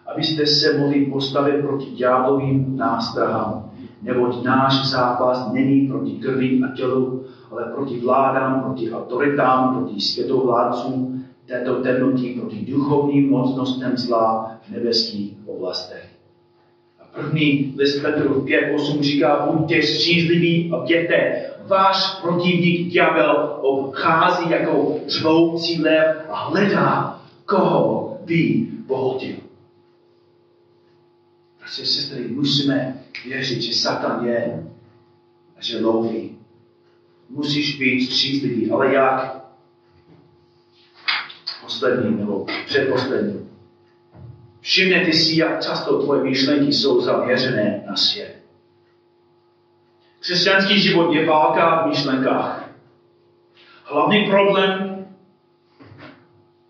abyste 0.06 0.46
se 0.46 0.78
mohli 0.78 1.06
postavit 1.06 1.62
proti 1.62 1.90
ďáblovým 1.90 2.76
nástrahám 2.76 3.75
neboť 4.02 4.42
náš 4.44 4.90
zápas 4.90 5.52
není 5.52 5.88
proti 5.88 6.12
krvi 6.12 6.60
a 6.64 6.76
tělu, 6.76 7.24
ale 7.50 7.64
proti 7.74 8.00
vládám, 8.00 8.62
proti 8.62 8.92
autoritám, 8.92 9.74
proti 9.74 10.00
světovládcům 10.00 11.24
této 11.46 11.82
temnotí, 11.82 12.40
proti 12.40 12.66
duchovním 12.72 13.30
mocnostem 13.30 13.96
zla 13.96 14.56
v 14.62 14.70
nebeských 14.70 15.36
oblastech. 15.46 16.16
První 17.14 17.74
list 17.76 18.02
Petru 18.02 18.44
5.8 18.44 19.00
říká, 19.00 19.46
buďte 19.50 19.82
střízliví 19.82 20.70
a 20.72 20.76
bděte. 20.76 21.42
Váš 21.66 22.20
protivník 22.22 22.92
ďábel 22.92 23.58
obchází 23.60 24.50
jako 24.50 24.94
řvoucí 25.06 25.82
lev 25.82 26.16
a 26.28 26.48
hledá, 26.48 27.20
koho 27.44 28.18
by 28.24 28.66
pohltil. 28.86 29.36
Bratři 31.58 31.86
sestry, 31.86 32.28
musíme 32.28 32.98
věřit, 33.24 33.62
že 33.62 33.74
Satan 33.74 34.26
je 34.26 34.66
a 35.58 35.62
že 35.62 35.80
loví. 35.80 36.38
Musíš 37.28 37.78
být 37.78 38.06
střízlivý, 38.06 38.70
ale 38.70 38.94
jak? 38.94 39.46
Poslední 41.62 42.16
nebo 42.16 42.46
předposlední. 42.66 43.50
Všimněte 44.60 45.12
si, 45.12 45.40
jak 45.40 45.62
často 45.62 46.02
tvoje 46.02 46.22
myšlenky 46.22 46.72
jsou 46.72 47.00
zaměřené 47.00 47.84
na 47.88 47.96
svět. 47.96 48.42
Křesťanský 50.20 50.80
život 50.80 51.12
je 51.12 51.26
válka 51.26 51.82
v 51.82 51.88
myšlenkách. 51.88 52.70
Hlavní 53.84 54.26
problém 54.26 55.06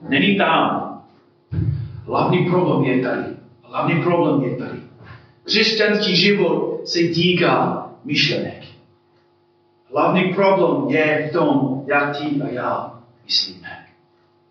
není 0.00 0.36
tam. 0.36 0.86
Hlavní 2.04 2.50
problém 2.50 2.84
je 2.84 3.02
tady. 3.02 3.36
Hlavní 3.62 4.02
problém 4.02 4.42
je 4.42 4.56
tady. 4.56 4.85
Křesťanský 5.46 6.16
život 6.16 6.80
se 6.84 6.98
týká 6.98 7.86
myšlenek. 8.04 8.62
Hlavní 9.92 10.34
problém 10.34 10.88
je 10.88 11.28
v 11.28 11.32
tom, 11.32 11.82
jak 11.86 12.18
ty 12.18 12.42
a 12.42 12.48
já 12.48 12.92
myslíme. 13.24 13.68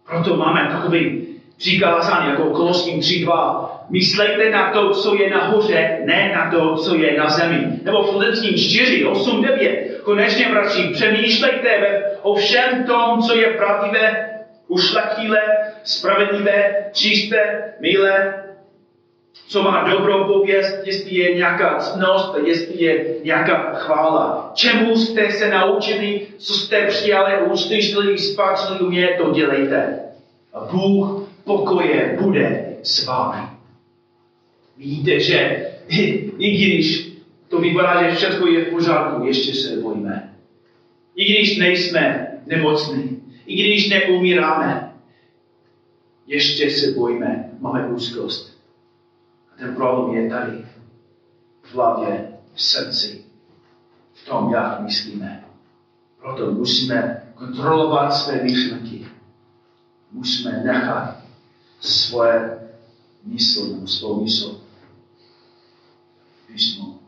Proto 0.07 0.35
máme 0.35 0.69
takový 0.71 1.27
přikázání 1.57 2.29
jako 2.29 2.43
Koloským 2.43 2.99
3.2. 2.99 3.69
Myslejte 3.89 4.49
na 4.49 4.71
to, 4.71 4.89
co 4.89 5.15
je 5.15 5.29
nahoře, 5.29 5.99
ne 6.05 6.31
na 6.35 6.51
to, 6.51 6.75
co 6.75 6.95
je 6.95 7.17
na 7.17 7.29
zemi. 7.29 7.79
Nebo 7.83 8.03
v 8.03 8.09
Filipským 8.09 8.57
4, 8.57 9.05
8, 9.05 9.41
9. 9.41 10.01
Konečně, 10.03 10.49
bratři, 10.49 10.89
přemýšlejte 10.93 12.03
o 12.21 12.35
všem 12.35 12.83
tom, 12.83 13.21
co 13.21 13.35
je 13.35 13.47
pravdivé, 13.47 14.29
ušlachtilé, 14.67 15.41
spravedlivé, 15.83 16.75
čisté, 16.93 17.73
milé, 17.79 18.43
co 19.47 19.61
má 19.63 19.89
dobrou 19.89 20.23
pověst, 20.23 20.81
jestli 20.85 21.15
je 21.15 21.35
nějaká 21.35 21.79
cnost, 21.79 22.35
jestli 22.45 22.83
je 22.83 23.05
nějaká 23.23 23.73
chvála. 23.73 24.51
Čemu 24.53 24.95
jste 24.95 25.31
se 25.31 25.49
naučili, 25.49 26.27
co 26.37 26.53
jste 26.53 26.87
přijali, 26.87 27.47
uslyšeli, 27.51 28.17
spatřili 28.17 28.89
mě, 28.89 29.17
to 29.21 29.31
dělejte. 29.31 29.99
A 30.53 30.59
Bůh 30.71 31.29
pokoje 31.43 32.17
bude 32.21 32.65
s 32.83 33.05
vámi. 33.05 33.47
Víte, 34.77 35.19
že 35.19 35.67
i 36.37 36.49
když 36.49 37.11
to 37.47 37.59
vypadá, 37.59 38.03
že 38.03 38.15
všechno 38.15 38.47
je 38.47 38.65
v 38.65 38.69
pořádku, 38.69 39.25
ještě 39.25 39.53
se 39.53 39.75
bojíme. 39.75 40.33
I 41.15 41.25
když 41.25 41.57
nejsme 41.57 42.27
nemocní, 42.45 43.21
i 43.45 43.55
když 43.55 43.89
neumíráme, 43.89 44.91
ještě 46.27 46.69
se 46.69 46.91
bojíme, 46.91 47.49
máme 47.59 47.87
úzkost. 47.87 48.54
Ten 49.57 49.75
problém 49.75 50.23
je 50.23 50.29
tady, 50.29 50.65
v 51.61 51.73
hlavě, 51.73 52.37
v 52.53 52.61
srdci, 52.61 53.25
v 54.13 54.25
tom, 54.25 54.51
jak 54.53 54.79
myslíme. 54.79 55.45
Proto 56.19 56.51
musíme 56.51 57.27
kontrolovat 57.35 58.13
své 58.13 58.43
myšlenky. 58.43 59.07
Musíme 60.11 60.63
nechat 60.63 61.17
svoje 61.79 62.59
mysl, 63.23 63.67
nebo 63.67 63.87
svou 63.87 64.23
mysl 64.23 64.61
písmo. 66.47 66.99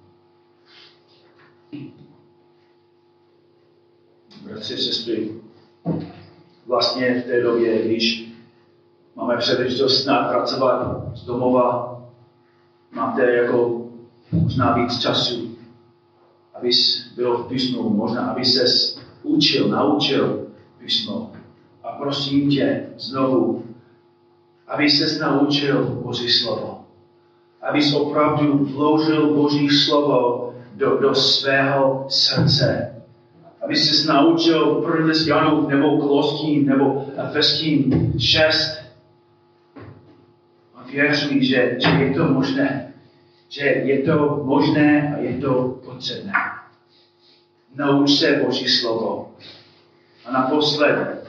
Bratři, 4.42 4.78
sestry, 4.78 5.42
vlastně 6.66 7.22
v 7.22 7.26
té 7.26 7.42
době, 7.42 7.86
když 7.86 8.32
máme 9.16 9.38
příležitost 9.38 10.04
snad 10.04 10.30
pracovat 10.30 11.02
z 11.16 11.26
domova, 11.26 11.97
máte 12.92 13.36
jako 13.36 13.86
možná 14.32 14.74
víc 14.74 15.00
času, 15.00 15.58
abys 16.54 17.08
byl 17.16 17.38
v 17.38 17.48
písmu, 17.48 17.90
možná 17.90 18.22
aby 18.22 18.46
ses 18.46 19.00
učil, 19.24 19.68
naučil 19.68 20.48
písmo. 20.80 21.32
A 21.84 21.92
prosím 21.92 22.50
tě 22.50 22.86
znovu, 22.98 23.64
aby 24.68 24.90
se 24.90 25.20
naučil 25.20 25.86
Boží 26.04 26.30
slovo. 26.30 26.84
Aby 27.62 27.82
se 27.82 27.96
opravdu 27.96 28.66
vložil 28.66 29.36
Boží 29.36 29.70
slovo 29.70 30.54
do, 30.76 30.98
do 30.98 31.16
svého 31.16 32.06
srdce. 32.10 32.96
Aby 33.64 33.76
se 33.76 34.08
naučil 34.08 34.76
první 34.76 35.08
list 35.08 35.28
Janův 35.28 35.68
nebo 35.70 35.98
Koloským 35.98 36.66
nebo 36.66 37.06
Efeským 37.28 38.14
6. 38.20 38.87
Věř 40.92 41.32
mi, 41.32 41.46
že, 41.46 41.78
že 41.80 41.90
je 41.90 42.14
to 42.14 42.24
možné. 42.24 42.94
Že 43.50 43.64
je 43.64 44.04
to 44.04 44.42
možné 44.44 45.16
a 45.16 45.20
je 45.20 45.38
to 45.38 45.80
potřebné. 45.86 46.34
Nauč 47.76 48.12
se 48.12 48.42
Boží 48.46 48.68
slovo. 48.68 49.32
A 50.26 50.32
naposled, 50.32 51.28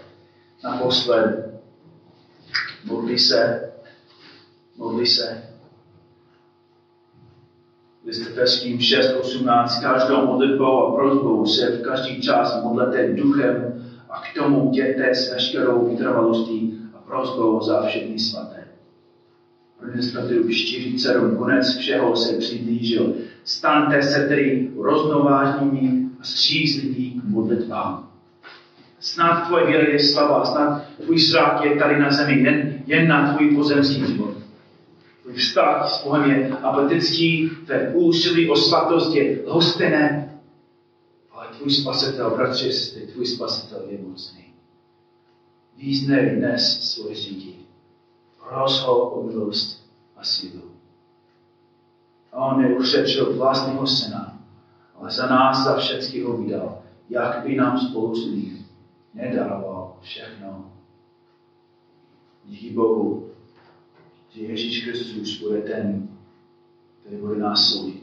naposled, 0.64 1.60
modlí 2.84 3.18
se, 3.18 3.72
modlí 4.76 5.06
se. 5.06 5.42
List 8.04 8.26
Efeským 8.26 8.78
6.18. 8.78 9.82
Každou 9.82 10.26
modlitbou 10.26 10.86
a 10.86 10.94
prozbou 10.94 11.46
se 11.46 11.66
v 11.66 11.82
každý 11.82 12.22
čas 12.22 12.62
modlete 12.62 13.08
duchem 13.08 13.84
a 14.10 14.20
k 14.20 14.34
tomu 14.34 14.70
jděte 14.70 15.14
s 15.14 15.32
veškerou 15.32 15.88
vytrvalostí 15.88 16.80
a 16.94 16.98
prozbou 16.98 17.62
za 17.62 17.82
všechny 17.82 18.18
svaté. 18.18 18.57
Petrů 19.80 20.48
47. 20.48 21.36
Konec 21.36 21.76
všeho 21.76 22.16
se 22.16 22.36
přiblížil. 22.36 23.14
Staňte 23.44 24.02
se 24.02 24.28
tedy 24.28 24.70
roznovážnými 24.76 26.08
a 26.20 26.24
střízliví 26.24 27.20
k 27.20 27.24
modlitbám. 27.24 28.10
Snad 29.00 29.46
tvoje 29.46 29.66
víra 29.66 29.88
je 29.88 30.00
slabá, 30.00 30.44
snad 30.44 30.82
tvůj 31.02 31.18
zrak 31.18 31.64
je 31.64 31.76
tady 31.76 32.00
na 32.00 32.10
zemi, 32.10 32.42
jen, 32.42 32.82
jen 32.86 33.08
na 33.08 33.34
tvůj 33.34 33.54
pozemský 33.54 34.06
život. 34.06 34.34
Tvůj 35.22 35.34
vztah 35.34 35.90
s 35.90 36.04
Bohem 36.04 36.30
je 36.30 36.48
apatický, 36.48 37.50
tvé 37.66 37.92
úsilí 37.94 38.50
o 38.50 38.56
svatost 38.56 39.14
je 39.14 39.38
hostené, 39.46 40.34
ale 41.32 41.46
tvůj 41.58 41.70
spasitel, 41.70 42.30
bratři, 42.30 42.72
sestry, 42.72 43.06
tvůj 43.06 43.26
spasitel 43.26 43.84
je 43.88 43.98
mocný. 43.98 44.44
Význej 45.76 46.36
dnes 46.36 46.92
svoje 46.92 47.14
řídí. 47.14 47.67
Pros 48.48 48.80
ho 48.80 49.10
o 49.10 49.22
milost 49.22 49.90
a 50.16 50.24
sílu. 50.24 50.62
A 52.32 52.44
on 52.46 52.62
neušetřil 52.62 53.36
vlastního 53.36 53.86
syna, 53.86 54.38
ale 54.94 55.10
za 55.10 55.26
nás, 55.26 55.64
za 55.64 55.76
všechny 55.76 56.20
ho 56.20 56.36
vydal, 56.36 56.82
jak 57.08 57.46
by 57.46 57.56
nám 57.56 57.80
spolu 57.80 58.14
s 58.14 58.26
ním 58.26 58.66
nedaroval 59.14 59.96
všechno. 60.00 60.70
Díky 62.44 62.74
Bohu, 62.74 63.30
že 64.28 64.42
Ježíš 64.42 64.84
Kristus 64.84 65.42
bude 65.42 65.62
ten, 65.62 66.08
který 67.00 67.16
bude 67.16 67.38
nás 67.38 67.70
soudit. 67.70 68.02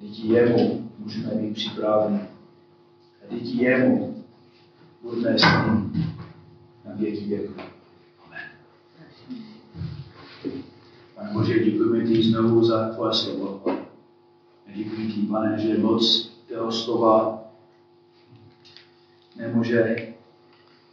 Díky 0.00 0.28
jemu 0.28 0.90
můžeme 0.98 1.34
být 1.34 1.54
připraveni. 1.54 2.20
A 3.22 3.34
díky 3.34 3.64
jemu 3.64 4.24
budeme 5.02 5.38
s 5.38 5.42
ním 5.42 5.92
na 6.84 6.94
věky 6.94 7.24
věku. 7.24 7.52
Amen. 8.26 8.40
Pane 11.22 11.34
Bože, 11.34 11.64
děkujeme 11.64 12.06
ti 12.08 12.22
znovu 12.22 12.64
za 12.64 12.88
tvoje 12.88 13.14
slovo. 13.14 13.62
Děkuji 14.74 15.12
ti, 15.12 15.20
pane, 15.20 15.58
že 15.58 15.78
moc 15.78 16.30
tého 16.48 16.72
slova 16.72 17.44
nemůže 19.36 20.08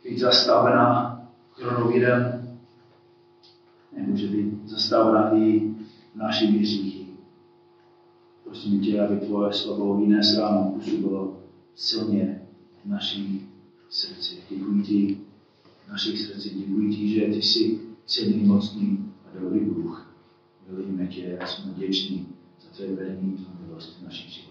být 0.03 0.19
zastavená 0.19 1.19
chronovidem, 1.53 2.49
nemůže 3.91 4.27
být 4.27 4.69
zastavená 4.69 5.37
i 5.37 5.71
naší 6.15 6.59
hříchy. 6.59 7.05
Prosím 8.43 8.81
tě, 8.81 9.01
aby 9.01 9.17
tvoje 9.17 9.53
slovo 9.53 10.05
dnes 10.05 10.37
ráno 10.37 10.71
působilo 10.75 11.37
silně 11.75 12.41
v 12.85 12.89
naší 12.89 13.49
srdci. 13.89 14.35
Děkuji 14.49 14.83
ti 14.83 15.17
v 15.85 15.91
našich 15.91 16.21
srdcích. 16.21 16.67
Děkuji 16.67 16.93
ti, 16.93 17.09
že 17.09 17.25
ty 17.25 17.41
jsi 17.41 17.79
silný, 18.05 18.43
mocný 18.43 19.13
a 19.25 19.39
dobrý 19.39 19.59
Bůh. 19.59 20.08
Milujeme 20.69 21.07
tě 21.07 21.37
a 21.37 21.47
jsme 21.47 21.71
vděční 21.71 22.25
za 22.61 22.69
tvé 22.69 22.85
vedení 22.87 23.45
a 23.47 23.65
milost 23.65 23.99
v 23.99 24.05
našich 24.05 24.29
životech. 24.29 24.48